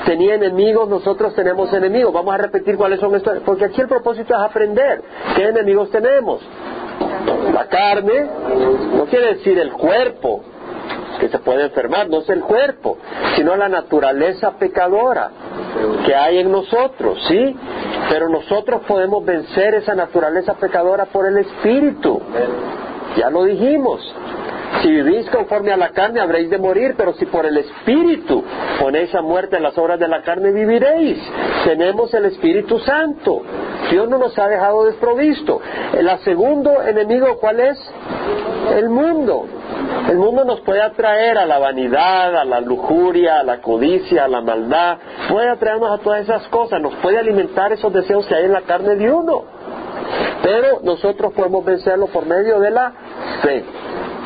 tenía 0.06 0.36
enemigos, 0.36 0.88
nosotros 0.88 1.36
tenemos 1.36 1.72
enemigos. 1.74 2.14
Vamos 2.14 2.34
a 2.34 2.38
repetir 2.38 2.78
cuáles 2.78 3.00
son 3.00 3.16
estos, 3.16 3.40
porque 3.46 3.66
aquí 3.66 3.82
el 3.82 3.88
propósito 3.88 4.34
es 4.34 4.40
aprender 4.40 5.02
qué 5.36 5.44
enemigos 5.44 5.90
tenemos. 5.92 6.42
La 7.54 7.68
carne 7.68 8.28
no 8.96 9.06
quiere 9.06 9.36
decir 9.36 9.60
el 9.60 9.74
cuerpo, 9.74 10.42
que 11.20 11.30
se 11.30 11.40
puede 11.40 11.66
enfermar, 11.66 12.10
no 12.10 12.20
es 12.20 12.30
el 12.30 12.42
cuerpo, 12.42 12.98
sino 13.36 13.56
la 13.56 13.70
naturaleza 13.70 14.52
pecadora 14.58 15.30
que 16.06 16.16
hay 16.16 16.40
en 16.40 16.52
nosotros, 16.52 17.20
¿sí? 17.28 17.56
Pero 18.10 18.30
nosotros 18.30 18.82
podemos 18.88 19.24
vencer 19.24 19.76
esa 19.76 19.96
naturaleza 19.96 20.56
pecadora 20.56 21.06
por 21.06 21.28
el 21.28 21.38
Espíritu. 21.38 22.22
Ya 23.18 23.30
lo 23.30 23.44
dijimos. 23.44 24.02
Si 24.82 24.90
vivís 24.90 25.30
conforme 25.32 25.74
a 25.74 25.78
la 25.78 25.90
carne 25.90 26.22
habréis 26.22 26.50
de 26.50 26.58
morir, 26.58 26.94
pero 26.96 27.14
si 27.14 27.26
por 27.26 27.46
el 27.46 27.58
Espíritu 27.58 28.44
ponéis 28.80 29.14
a 29.16 29.22
muerte 29.22 29.58
en 29.58 29.64
las 29.64 29.78
obras 29.78 30.00
de 30.00 30.08
la 30.08 30.22
carne 30.22 30.52
viviréis. 30.52 31.18
Tenemos 31.66 32.14
el 32.14 32.26
Espíritu 32.26 32.80
Santo. 32.80 33.42
Dios 33.90 34.08
no 34.08 34.18
nos 34.20 34.38
ha 34.38 34.48
dejado 34.48 34.86
desprovisto. 34.86 35.60
El 35.94 36.08
segundo 36.20 36.82
enemigo, 36.84 37.38
¿cuál 37.40 37.60
es? 37.60 37.78
El 38.76 38.90
mundo. 38.90 39.48
El 40.08 40.18
mundo 40.18 40.46
nos 40.46 40.62
puede 40.62 40.82
atraer 40.82 41.38
a 41.38 41.46
la 41.46 41.60
vanidad, 41.60 42.36
a 42.38 42.46
la 42.46 42.62
lujuria, 42.62 43.40
a 43.40 43.44
la 43.44 43.62
codicia, 43.62 44.26
a 44.26 44.28
la 44.28 44.42
maldad, 44.42 44.98
puede 45.30 45.50
atraernos 45.50 45.92
a 45.92 46.02
todas 46.02 46.22
esas 46.22 46.48
cosas, 46.48 46.82
nos 46.82 46.96
puede 46.96 47.20
alimentar 47.20 47.72
esos 47.74 47.92
deseos 47.92 48.26
que 48.26 48.36
hay 48.36 48.46
en 48.46 48.54
la 48.54 48.62
carne 48.62 48.96
de 48.96 49.12
uno. 49.12 49.44
Pero 50.42 50.80
nosotros 50.84 51.34
podemos 51.34 51.66
vencerlo 51.66 52.08
por 52.08 52.26
medio 52.26 52.60
de 52.60 52.72
la 52.72 52.94
fe. 53.42 53.66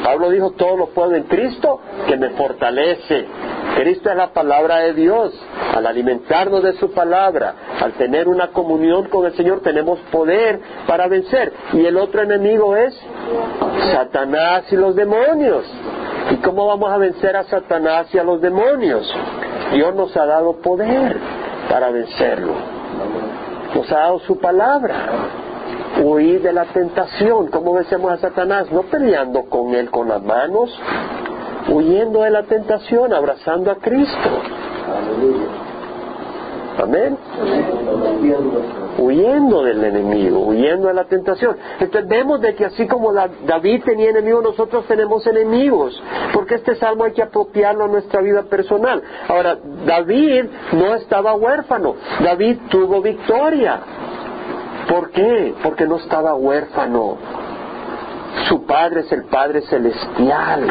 Pablo 0.03 0.29
dijo, 0.31 0.51
todo 0.51 0.75
lo 0.75 0.87
puedo 0.87 1.15
en 1.15 1.23
Cristo 1.23 1.79
que 2.07 2.17
me 2.17 2.31
fortalece. 2.31 3.25
Cristo 3.75 4.09
es 4.09 4.15
la 4.15 4.33
palabra 4.33 4.79
de 4.79 4.93
Dios. 4.93 5.33
Al 5.73 5.87
alimentarnos 5.87 6.61
de 6.61 6.73
su 6.73 6.91
palabra, 6.91 7.55
al 7.81 7.93
tener 7.93 8.27
una 8.27 8.49
comunión 8.49 9.07
con 9.07 9.25
el 9.25 9.33
Señor, 9.35 9.61
tenemos 9.61 9.99
poder 10.11 10.59
para 10.87 11.07
vencer. 11.07 11.53
Y 11.73 11.85
el 11.85 11.97
otro 11.97 12.21
enemigo 12.21 12.75
es 12.75 12.93
Satanás 13.93 14.65
y 14.71 14.75
los 14.75 14.95
demonios. 14.95 15.65
¿Y 16.31 16.35
cómo 16.37 16.67
vamos 16.67 16.91
a 16.91 16.97
vencer 16.97 17.35
a 17.35 17.43
Satanás 17.45 18.13
y 18.13 18.17
a 18.17 18.23
los 18.23 18.41
demonios? 18.41 19.09
Dios 19.73 19.95
nos 19.95 20.15
ha 20.17 20.25
dado 20.25 20.57
poder 20.57 21.17
para 21.69 21.89
vencerlo. 21.91 22.53
Nos 23.73 23.91
ha 23.91 23.99
dado 23.99 24.19
su 24.19 24.37
palabra 24.37 25.52
huir 26.01 26.41
de 26.41 26.53
la 26.53 26.65
tentación. 26.65 27.47
¿Cómo 27.47 27.73
vencemos 27.73 28.11
a 28.11 28.17
Satanás? 28.17 28.71
No 28.71 28.83
peleando 28.83 29.43
con 29.43 29.73
él 29.75 29.89
con 29.89 30.09
las 30.09 30.23
manos, 30.23 30.69
huyendo 31.69 32.23
de 32.23 32.31
la 32.31 32.43
tentación, 32.43 33.13
abrazando 33.13 33.71
a 33.71 33.75
Cristo. 33.75 34.29
Amén. 36.81 37.17
Huyendo 38.97 39.63
del 39.63 39.83
enemigo, 39.83 40.39
huyendo 40.39 40.87
de 40.87 40.93
la 40.93 41.05
tentación. 41.05 41.55
Entonces 41.79 42.09
vemos 42.09 42.41
de 42.41 42.55
que 42.55 42.65
así 42.65 42.87
como 42.87 43.13
David 43.13 43.83
tenía 43.83 44.09
enemigos, 44.09 44.43
nosotros 44.43 44.85
tenemos 44.87 45.25
enemigos, 45.27 46.01
porque 46.33 46.55
este 46.55 46.75
salmo 46.75 47.03
hay 47.03 47.13
que 47.13 47.21
apropiarlo 47.21 47.85
a 47.85 47.87
nuestra 47.87 48.21
vida 48.21 48.43
personal. 48.43 49.01
Ahora, 49.27 49.57
David 49.85 50.45
no 50.73 50.95
estaba 50.95 51.33
huérfano, 51.35 51.95
David 52.23 52.57
tuvo 52.69 53.01
victoria. 53.01 53.79
¿Por 54.93 55.09
qué? 55.09 55.55
Porque 55.63 55.87
no 55.87 55.97
estaba 55.97 56.35
huérfano. 56.35 57.17
Su 58.47 58.63
Padre 58.67 58.99
es 58.99 59.11
el 59.11 59.23
Padre 59.23 59.61
Celestial. 59.61 60.67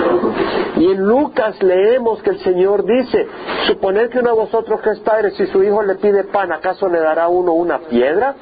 Y 0.77 0.93
en 0.93 0.99
Lucas 0.99 1.61
leemos 1.61 2.23
que 2.23 2.31
el 2.31 2.39
Señor 2.39 2.85
dice, 2.85 3.27
suponer 3.67 4.11
que 4.11 4.21
uno 4.21 4.31
de 4.31 4.37
vosotros 4.37 4.81
que 4.81 4.91
es 4.91 5.01
padre, 5.01 5.33
si 5.33 5.49
su 5.49 5.61
hijo 5.65 5.83
le 5.83 5.97
pide 5.97 6.23
pan, 6.23 6.53
¿acaso 6.53 6.89
le 6.89 7.01
dará 7.01 7.27
uno 7.27 7.53
una 7.55 7.81
piedra? 7.81 8.37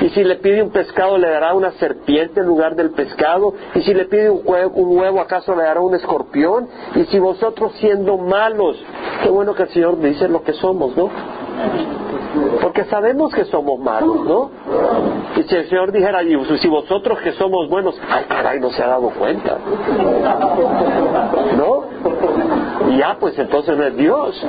Y 0.00 0.08
si 0.08 0.24
le 0.24 0.36
pide 0.36 0.60
un 0.60 0.70
pescado, 0.70 1.16
le 1.18 1.28
dará 1.28 1.54
una 1.54 1.70
serpiente 1.72 2.40
en 2.40 2.46
lugar 2.46 2.74
del 2.74 2.90
pescado. 2.90 3.54
Y 3.76 3.82
si 3.82 3.94
le 3.94 4.06
pide 4.06 4.28
un 4.28 4.42
huevo, 4.44 5.20
¿acaso 5.20 5.54
le 5.54 5.62
dará 5.62 5.80
un 5.80 5.94
escorpión? 5.94 6.68
Y 6.96 7.04
si 7.04 7.20
vosotros 7.20 7.74
siendo 7.78 8.18
malos, 8.18 8.76
qué 9.22 9.30
bueno 9.30 9.54
que 9.54 9.62
el 9.62 9.68
Señor 9.68 10.00
dice 10.00 10.26
lo 10.26 10.42
que 10.42 10.54
somos, 10.54 10.96
¿no? 10.96 11.10
Porque 12.60 12.84
sabemos 12.84 13.34
que 13.34 13.44
somos 13.44 13.78
malos, 13.78 14.24
¿no? 14.24 14.50
Y 15.36 15.42
si 15.42 15.54
el 15.54 15.68
Señor 15.68 15.92
dijera, 15.92 16.20
si 16.60 16.68
vosotros 16.68 17.18
que 17.20 17.32
somos 17.32 17.68
buenos, 17.68 18.00
ay 18.08 18.24
caray, 18.24 18.58
no 18.60 18.70
se 18.70 18.82
ha 18.82 18.88
dado 18.88 19.10
cuenta. 19.10 19.58
¿No? 21.56 21.84
Y 22.88 22.98
ya, 22.98 23.16
pues 23.18 23.38
entonces 23.38 23.76
no 23.76 23.84
es 23.84 23.96
Dios. 23.96 24.46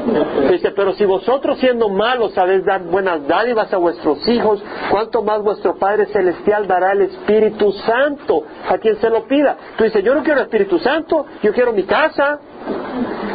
Dice, 0.49 0.71
pero 0.71 0.93
si 0.93 1.05
vosotros 1.05 1.59
siendo 1.59 1.89
malos 1.89 2.33
sabéis 2.33 2.63
dar 2.65 2.83
buenas 2.83 3.27
dádivas 3.27 3.73
a 3.73 3.77
vuestros 3.77 4.27
hijos, 4.27 4.63
¿cuánto 4.89 5.21
más 5.21 5.41
vuestro 5.41 5.75
Padre 5.75 6.05
Celestial 6.07 6.67
dará 6.67 6.93
el 6.93 7.01
Espíritu 7.03 7.71
Santo 7.71 8.43
a 8.69 8.77
quien 8.77 8.95
se 8.97 9.09
lo 9.09 9.23
pida? 9.27 9.57
Tú 9.77 9.83
dices, 9.83 10.03
yo 10.03 10.15
no 10.15 10.23
quiero 10.23 10.39
el 10.39 10.45
Espíritu 10.45 10.79
Santo, 10.79 11.25
yo 11.41 11.53
quiero 11.53 11.73
mi 11.73 11.83
casa, 11.83 12.39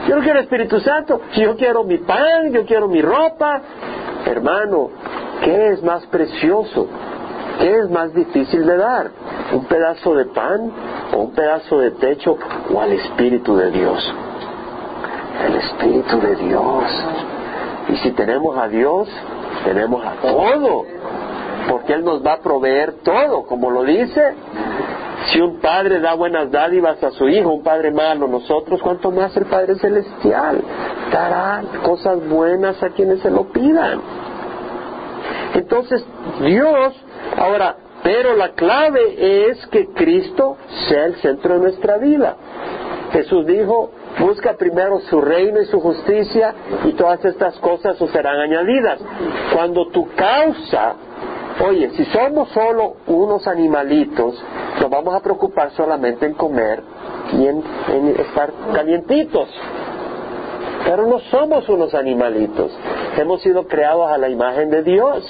yo 0.09 0.17
no 0.17 0.23
quiero 0.23 0.41
Espíritu 0.41 0.81
Santo, 0.81 1.21
yo 1.37 1.57
quiero 1.57 1.85
mi 1.85 1.99
pan, 1.99 2.53
yo 2.53 2.65
quiero 2.65 2.89
mi 2.89 3.03
ropa, 3.03 3.63
Hermano, 4.29 4.91
¿qué 5.43 5.69
es 5.69 5.83
más 5.83 6.05
precioso? 6.07 6.87
¿Qué 7.59 7.79
es 7.79 7.91
más 7.91 8.13
difícil 8.13 8.67
de 8.67 8.77
dar? 8.77 9.11
¿Un 9.53 9.65
pedazo 9.65 10.15
de 10.15 10.27
pan 10.27 10.71
o 11.15 11.19
un 11.19 11.33
pedazo 11.33 11.79
de 11.79 11.93
techo 11.93 12.37
o 12.73 12.81
al 12.81 12.93
Espíritu 12.93 13.57
de 13.57 13.71
Dios? 13.71 14.15
El 15.47 15.55
Espíritu 15.57 16.21
de 16.21 16.37
Dios. 16.37 16.85
Y 17.89 17.97
si 17.97 18.11
tenemos 18.13 18.59
a 18.59 18.69
Dios, 18.69 19.09
tenemos 19.65 20.05
a 20.05 20.13
todo. 20.21 20.85
Porque 21.71 21.95
Él 21.95 22.05
nos 22.05 22.25
va 22.25 22.35
a 22.35 22.41
proveer 22.41 22.97
todo, 23.03 23.45
como 23.45 23.71
lo 23.71 23.85
dice. 23.85 24.35
Si 25.33 25.41
un 25.41 25.61
padre 25.61 26.01
da 26.01 26.15
buenas 26.15 26.51
dádivas 26.51 27.03
a 27.03 27.11
su 27.11 27.29
hijo, 27.29 27.51
un 27.51 27.63
padre 27.63 27.91
malo, 27.91 28.27
nosotros, 28.27 28.81
¿cuánto 28.81 29.11
más 29.11 29.37
el 29.37 29.45
Padre 29.45 29.75
Celestial 29.77 30.63
dará 31.13 31.63
cosas 31.83 32.27
buenas 32.29 32.83
a 32.83 32.91
quienes 32.91 33.21
se 33.21 33.31
lo 33.31 33.45
pidan? 33.45 34.01
Entonces, 35.55 36.05
Dios, 36.41 36.95
ahora, 37.37 37.77
pero 38.03 38.37
la 38.37 38.53
clave 38.53 39.51
es 39.51 39.67
que 39.67 39.89
Cristo 39.89 40.57
sea 40.89 41.07
el 41.07 41.17
centro 41.17 41.55
de 41.55 41.61
nuestra 41.61 41.99
vida. 41.99 42.37
Jesús 43.13 43.47
dijo, 43.47 43.91
busca 44.19 44.55
primero 44.55 45.01
su 45.01 45.21
reino 45.21 45.61
y 45.61 45.67
su 45.67 45.81
justicia 45.81 46.55
y 46.85 46.93
todas 46.93 47.25
estas 47.25 47.59
cosas 47.59 48.01
os 48.01 48.11
serán 48.11 48.39
añadidas. 48.39 49.01
Cuando 49.53 49.89
tu 49.89 50.09
causa 50.15 50.95
Oye, 51.65 51.91
si 51.91 52.05
somos 52.07 52.49
solo 52.51 52.95
unos 53.09 53.49
animalitos, 53.49 54.41
nos 54.81 54.91
vamos 54.91 55.15
a 55.15 55.21
preocupar 55.21 55.73
solamente 55.73 56.27
en 56.27 56.35
comer 56.35 56.83
y 57.33 57.47
en, 57.47 57.65
estar 58.17 58.53
calientitos. 58.73 59.49
Pero 60.85 61.07
no 61.07 61.19
somos 61.31 61.69
unos 61.69 61.95
animalitos. 61.95 62.71
Hemos 63.17 63.43
sido 63.43 63.67
creados 63.67 64.11
a 64.11 64.19
la 64.19 64.29
imagen 64.29 64.71
de 64.71 64.83
Dios. 64.85 65.25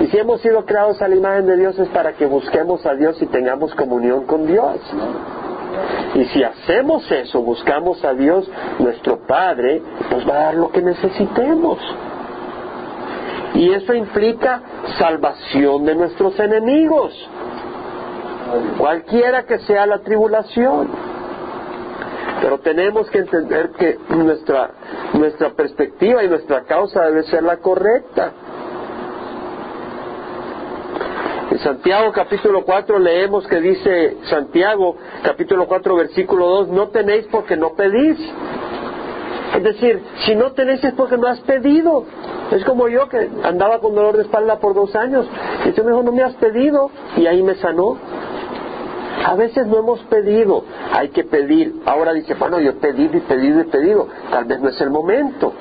Y 0.00 0.06
si 0.06 0.18
hemos 0.18 0.40
sido 0.40 0.64
creados 0.64 1.02
a 1.02 1.08
la 1.08 1.16
imagen 1.16 1.46
de 1.46 1.56
Dios 1.56 1.78
es 1.78 1.88
para 1.88 2.12
que 2.12 2.26
busquemos 2.26 2.86
a 2.86 2.94
Dios 2.94 3.20
y 3.20 3.26
tengamos 3.26 3.74
comunión 3.74 4.24
con 4.24 4.46
Dios. 4.46 4.78
Y 6.14 6.24
si 6.26 6.44
hacemos 6.44 7.10
eso, 7.10 7.42
buscamos 7.42 8.02
a 8.04 8.14
Dios, 8.14 8.48
nuestro 8.78 9.18
Padre 9.26 9.82
nos 10.10 10.26
va 10.26 10.34
a 10.34 10.42
dar 10.44 10.54
lo 10.54 10.70
que 10.70 10.80
necesitemos. 10.80 11.78
Y 13.56 13.72
eso 13.72 13.94
implica 13.94 14.60
salvación 14.98 15.86
de 15.86 15.94
nuestros 15.94 16.38
enemigos. 16.38 17.12
cualquiera 18.78 19.44
que 19.44 19.58
sea 19.60 19.86
la 19.86 19.98
tribulación. 20.00 20.88
Pero 22.40 22.58
tenemos 22.60 23.10
que 23.10 23.18
entender 23.18 23.70
que 23.70 23.98
nuestra, 24.10 24.70
nuestra 25.14 25.50
perspectiva 25.54 26.22
y 26.22 26.28
nuestra 26.28 26.64
causa 26.64 27.02
debe 27.06 27.22
ser 27.24 27.42
la 27.42 27.56
correcta. 27.56 28.32
En 31.50 31.58
Santiago 31.58 32.12
capítulo 32.12 32.64
4 32.64 32.98
leemos 32.98 33.46
que 33.46 33.60
dice 33.60 34.18
Santiago 34.24 34.96
capítulo 35.24 35.66
4 35.66 35.96
versículo 35.96 36.46
2, 36.46 36.68
no 36.68 36.88
tenéis 36.88 37.26
porque 37.30 37.56
no 37.56 37.72
pedís. 37.74 38.18
Es 39.56 39.62
decir, 39.62 40.02
si 40.26 40.34
no 40.34 40.52
tenéis 40.52 40.84
es 40.84 40.92
porque 40.92 41.16
no 41.16 41.26
has 41.26 41.40
pedido. 41.40 42.04
Es 42.52 42.64
como 42.64 42.88
yo 42.88 43.08
que 43.08 43.28
andaba 43.42 43.80
con 43.80 43.94
dolor 43.94 44.16
de 44.16 44.22
espalda 44.22 44.58
por 44.58 44.74
dos 44.74 44.94
años. 44.94 45.26
Y 45.64 45.70
Dios 45.70 45.84
me 45.84 45.92
dijo, 45.92 46.02
no 46.02 46.12
me 46.12 46.22
has 46.22 46.34
pedido. 46.34 46.90
Y 47.16 47.26
ahí 47.26 47.42
me 47.42 47.54
sanó. 47.56 47.96
A 49.24 49.34
veces 49.34 49.66
no 49.66 49.78
hemos 49.78 50.00
pedido, 50.04 50.62
hay 50.92 51.08
que 51.08 51.24
pedir. 51.24 51.74
Ahora 51.84 52.12
dice, 52.12 52.34
bueno, 52.34 52.60
yo 52.60 52.70
he 52.70 52.74
pedido 52.74 53.16
y 53.16 53.20
pedido 53.20 53.60
y 53.60 53.64
pedido. 53.64 54.08
Tal 54.30 54.44
vez 54.44 54.60
no 54.60 54.68
es 54.68 54.80
el 54.80 54.90
momento. 54.90 55.52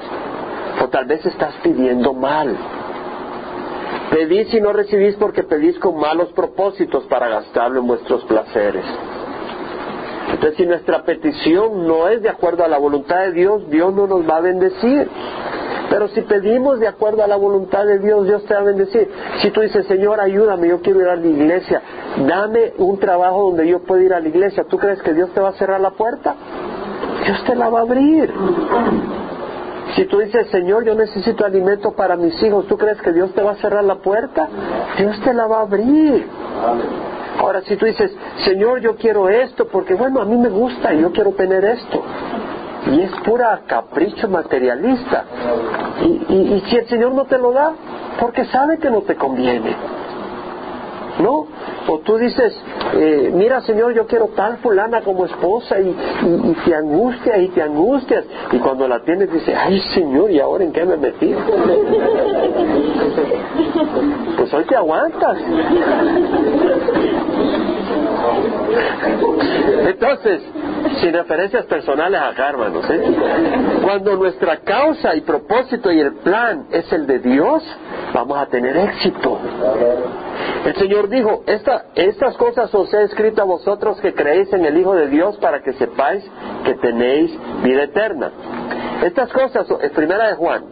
O 0.83 0.88
tal 0.89 1.05
vez 1.05 1.25
estás 1.25 1.55
pidiendo 1.63 2.13
mal. 2.13 2.55
Pedís 4.11 4.53
y 4.53 4.61
no 4.61 4.71
recibís 4.71 5.15
porque 5.15 5.43
pedís 5.43 5.79
con 5.79 5.99
malos 5.99 6.29
propósitos 6.33 7.05
para 7.05 7.27
gastarlo 7.27 7.79
en 7.79 7.88
vuestros 7.88 8.23
placeres. 8.25 8.86
Entonces, 10.29 10.57
si 10.57 10.65
nuestra 10.65 11.03
petición 11.03 11.88
no 11.88 12.07
es 12.07 12.21
de 12.21 12.29
acuerdo 12.29 12.63
a 12.63 12.67
la 12.67 12.77
voluntad 12.77 13.21
de 13.21 13.31
Dios, 13.31 13.69
Dios 13.69 13.93
no 13.93 14.05
nos 14.05 14.29
va 14.29 14.38
a 14.38 14.41
bendecir. 14.41 15.09
Pero 15.89 16.07
si 16.09 16.21
pedimos 16.21 16.79
de 16.79 16.88
acuerdo 16.88 17.23
a 17.23 17.27
la 17.27 17.36
voluntad 17.36 17.86
de 17.86 17.99
Dios, 17.99 18.25
Dios 18.25 18.43
te 18.45 18.53
va 18.53 18.61
a 18.61 18.63
bendecir. 18.63 19.09
Si 19.41 19.51
tú 19.51 19.61
dices, 19.61 19.86
Señor, 19.86 20.19
ayúdame, 20.19 20.67
yo 20.67 20.81
quiero 20.81 21.01
ir 21.01 21.07
a 21.07 21.15
la 21.15 21.27
iglesia, 21.27 21.81
dame 22.27 22.73
un 22.77 22.97
trabajo 22.99 23.43
donde 23.45 23.67
yo 23.67 23.79
pueda 23.83 24.03
ir 24.03 24.13
a 24.13 24.19
la 24.19 24.27
iglesia, 24.27 24.65
¿tú 24.69 24.77
crees 24.77 25.01
que 25.01 25.13
Dios 25.13 25.29
te 25.33 25.39
va 25.39 25.49
a 25.49 25.53
cerrar 25.53 25.79
la 25.79 25.91
puerta? 25.91 26.36
Dios 27.25 27.43
te 27.45 27.55
la 27.55 27.69
va 27.69 27.79
a 27.79 27.81
abrir. 27.83 28.33
Si 29.95 30.05
tú 30.05 30.19
dices, 30.19 30.47
Señor, 30.49 30.83
yo 30.83 30.95
necesito 30.95 31.45
alimento 31.45 31.93
para 31.93 32.15
mis 32.17 32.41
hijos, 32.43 32.67
¿tú 32.67 32.77
crees 32.77 33.01
que 33.01 33.13
Dios 33.13 33.33
te 33.33 33.41
va 33.41 33.51
a 33.51 33.55
cerrar 33.55 33.83
la 33.83 33.95
puerta? 33.95 34.47
Dios 34.97 35.19
te 35.21 35.33
la 35.33 35.47
va 35.47 35.59
a 35.59 35.61
abrir. 35.61 36.27
Ahora, 37.39 37.61
si 37.61 37.75
tú 37.75 37.86
dices, 37.86 38.11
Señor, 38.43 38.79
yo 38.81 38.95
quiero 38.95 39.29
esto, 39.29 39.67
porque 39.67 39.93
bueno, 39.93 40.21
a 40.21 40.25
mí 40.25 40.38
me 40.38 40.49
gusta 40.49 40.93
y 40.93 41.01
yo 41.01 41.11
quiero 41.11 41.31
tener 41.31 41.63
esto. 41.63 42.03
Y 42.91 43.01
es 43.01 43.11
pura 43.25 43.61
capricho 43.65 44.27
materialista. 44.27 45.25
Y, 46.01 46.33
y, 46.33 46.63
si 46.67 46.77
el 46.77 46.88
Señor 46.88 47.13
no 47.13 47.25
te 47.25 47.38
lo 47.38 47.51
da, 47.51 47.73
porque 48.19 48.45
sabe 48.45 48.77
que 48.77 48.89
no 48.89 49.01
te 49.01 49.15
conviene. 49.15 49.75
¿No? 51.19 51.47
O 51.88 51.99
tú 51.99 52.17
dices, 52.17 52.53
eh, 52.93 53.31
mira 53.33 53.61
Señor, 53.61 53.93
yo 53.93 54.05
quiero 54.05 54.27
tal 54.36 54.57
fulana 54.57 55.01
como 55.01 55.25
esposa 55.25 55.79
y, 55.79 55.89
y, 55.89 56.55
te 56.65 56.75
angustia 56.75 57.38
y 57.38 57.47
te 57.49 57.61
angustias. 57.61 58.25
Y 58.51 58.59
cuando 58.59 58.88
la 58.88 58.99
tienes 59.01 59.31
dices, 59.31 59.55
ay 59.57 59.79
Señor, 59.93 60.31
¿y 60.31 60.39
ahora 60.39 60.65
en 60.65 60.73
qué 60.73 60.86
me 60.86 60.97
metí? 60.97 61.33
pues 64.38 64.53
hoy 64.53 64.65
te 64.65 64.75
aguantas. 64.75 65.38
Entonces, 69.88 70.41
sin 71.01 71.13
referencias 71.13 71.65
personales 71.65 72.19
a 72.19 72.49
hermanos, 72.49 72.89
¿eh? 72.89 73.01
cuando 73.84 74.15
nuestra 74.15 74.57
causa 74.57 75.15
y 75.15 75.21
propósito 75.21 75.91
y 75.91 75.99
el 75.99 76.13
plan 76.15 76.67
es 76.71 76.91
el 76.91 77.07
de 77.07 77.19
Dios, 77.19 77.63
vamos 78.13 78.38
a 78.38 78.45
tener 78.47 78.76
éxito. 78.78 79.39
El 80.65 80.76
Señor 80.76 81.09
dijo, 81.09 81.43
estas 81.45 82.38
cosas 82.38 82.73
os 82.73 82.93
he 82.93 83.03
escrito 83.03 83.41
a 83.41 83.45
vosotros 83.45 83.99
que 84.01 84.13
creéis 84.13 84.51
en 84.53 84.65
el 84.65 84.78
Hijo 84.78 84.95
de 84.95 85.07
Dios 85.07 85.38
para 85.38 85.61
que 85.61 85.73
sepáis 85.73 86.23
que 86.63 86.73
tenéis 86.76 87.32
vida 87.63 87.84
eterna. 87.84 88.32
Estas 89.03 89.32
cosas, 89.32 89.67
primera 89.93 90.28
de 90.30 90.36
Juan, 90.36 90.63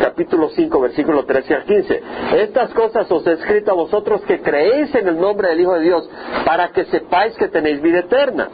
capítulo 0.00 0.50
5, 0.50 0.80
versículo 0.80 1.24
13 1.24 1.54
al 1.54 1.64
15. 1.64 2.02
Estas 2.36 2.72
cosas 2.74 3.10
os 3.10 3.26
he 3.26 3.32
escrito 3.32 3.72
a 3.72 3.74
vosotros 3.74 4.22
que 4.22 4.40
creéis 4.40 4.94
en 4.94 5.08
el 5.08 5.20
nombre 5.20 5.48
del 5.48 5.60
Hijo 5.60 5.74
de 5.74 5.80
Dios 5.80 6.08
para 6.44 6.70
que 6.70 6.84
sepáis 6.86 7.34
que 7.36 7.48
tenéis 7.48 7.80
vida 7.80 8.00
eterna. 8.00 8.48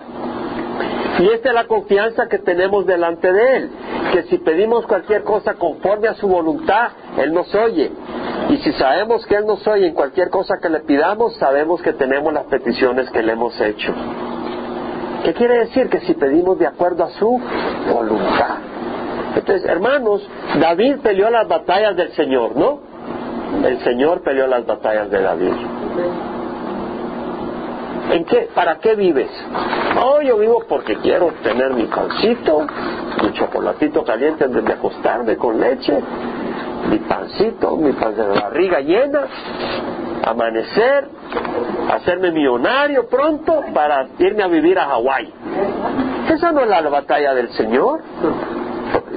Y 1.18 1.28
esta 1.30 1.48
es 1.48 1.54
la 1.54 1.66
confianza 1.66 2.28
que 2.28 2.38
tenemos 2.38 2.86
delante 2.86 3.32
de 3.32 3.56
Él, 3.56 3.70
que 4.12 4.22
si 4.24 4.38
pedimos 4.38 4.86
cualquier 4.86 5.24
cosa 5.24 5.54
conforme 5.54 6.06
a 6.06 6.14
su 6.14 6.28
voluntad, 6.28 6.90
Él 7.16 7.32
nos 7.32 7.52
oye. 7.54 7.90
Y 8.50 8.56
si 8.58 8.72
sabemos 8.74 9.26
que 9.26 9.34
Él 9.34 9.46
nos 9.46 9.66
oye 9.66 9.88
en 9.88 9.94
cualquier 9.94 10.30
cosa 10.30 10.58
que 10.62 10.68
le 10.68 10.80
pidamos, 10.80 11.36
sabemos 11.36 11.82
que 11.82 11.92
tenemos 11.92 12.32
las 12.32 12.44
peticiones 12.44 13.10
que 13.10 13.22
le 13.22 13.32
hemos 13.32 13.60
hecho. 13.60 13.92
¿Qué 15.24 15.34
quiere 15.34 15.58
decir? 15.58 15.88
Que 15.88 16.00
si 16.00 16.14
pedimos 16.14 16.56
de 16.58 16.68
acuerdo 16.68 17.04
a 17.04 17.10
su 17.10 17.40
voluntad. 17.92 18.67
Entonces, 19.38 19.68
hermanos, 19.68 20.28
David 20.60 20.96
peleó 21.02 21.30
las 21.30 21.46
batallas 21.46 21.96
del 21.96 22.10
Señor, 22.12 22.56
¿no? 22.56 22.80
El 23.64 23.78
Señor 23.84 24.22
peleó 24.22 24.48
las 24.48 24.66
batallas 24.66 25.10
de 25.10 25.22
David. 25.22 25.52
¿En 28.10 28.24
qué? 28.24 28.48
¿Para 28.52 28.78
qué 28.78 28.96
vives? 28.96 29.30
Oh, 30.02 30.20
yo 30.22 30.38
vivo 30.38 30.64
porque 30.68 30.96
quiero 30.96 31.32
tener 31.42 31.72
mi 31.72 31.84
pancito, 31.84 32.66
mi 33.22 33.32
chocolatito 33.34 34.02
caliente 34.02 34.44
antes 34.44 34.64
de 34.64 34.72
acostarme 34.72 35.36
con 35.36 35.60
leche, 35.60 36.02
mi 36.90 36.98
pancito, 36.98 37.76
mi 37.76 37.92
pan 37.92 38.16
de 38.16 38.26
barriga 38.26 38.80
llena, 38.80 39.20
amanecer, 40.24 41.06
hacerme 41.92 42.32
millonario 42.32 43.06
pronto 43.08 43.62
para 43.72 44.08
irme 44.18 44.42
a 44.42 44.48
vivir 44.48 44.78
a 44.78 44.86
Hawái. 44.86 45.32
Esa 46.28 46.50
no 46.50 46.62
es 46.62 46.68
la 46.68 46.80
batalla 46.82 47.34
del 47.34 47.50
Señor. 47.50 48.00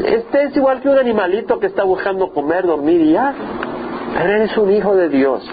Este 0.05 0.43
es 0.43 0.55
igual 0.55 0.81
que 0.81 0.89
un 0.89 0.97
animalito 0.97 1.59
que 1.59 1.67
está 1.67 1.83
buscando 1.83 2.31
comer, 2.31 2.65
dormir 2.65 3.01
y 3.01 3.11
ya. 3.13 3.33
Pero 4.17 4.29
eres 4.29 4.57
un 4.57 4.71
hijo 4.71 4.95
de 4.95 5.09
Dios 5.09 5.43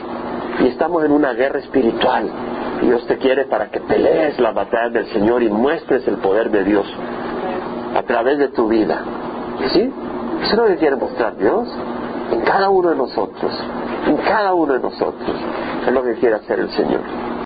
y 0.61 0.68
estamos 0.68 1.05
en 1.05 1.12
una 1.12 1.32
guerra 1.32 1.61
espiritual. 1.61 2.30
Dios 2.82 3.07
te 3.07 3.18
quiere 3.18 3.45
para 3.47 3.70
que 3.70 3.80
pelees 3.80 4.39
la 4.39 4.53
batalla 4.53 4.91
del 4.91 5.07
Señor 5.07 5.43
y 5.43 5.49
muestres 5.49 6.07
el 6.07 6.16
poder 6.16 6.51
de 6.51 6.64
Dios 6.64 6.86
a 7.97 8.03
través 8.03 8.39
de 8.39 8.49
tu 8.49 8.68
vida. 8.68 9.03
¿Sí? 9.72 9.93
Eso 10.43 10.53
es 10.53 10.57
lo 10.57 10.66
que 10.66 10.76
quiere 10.76 10.97
mostrar 10.97 11.36
Dios 11.36 11.68
en 12.30 12.41
cada 12.43 12.68
uno 12.68 12.91
de 12.91 12.97
nosotros, 12.97 13.53
en 14.07 14.16
cada 14.18 14.55
uno 14.55 14.74
de 14.74 14.80
nosotros. 14.80 15.36
Es 15.86 15.93
lo 15.93 16.03
que 16.03 16.14
quiere 16.14 16.36
hacer 16.36 16.61
el 16.61 16.70
Señor. 16.70 17.28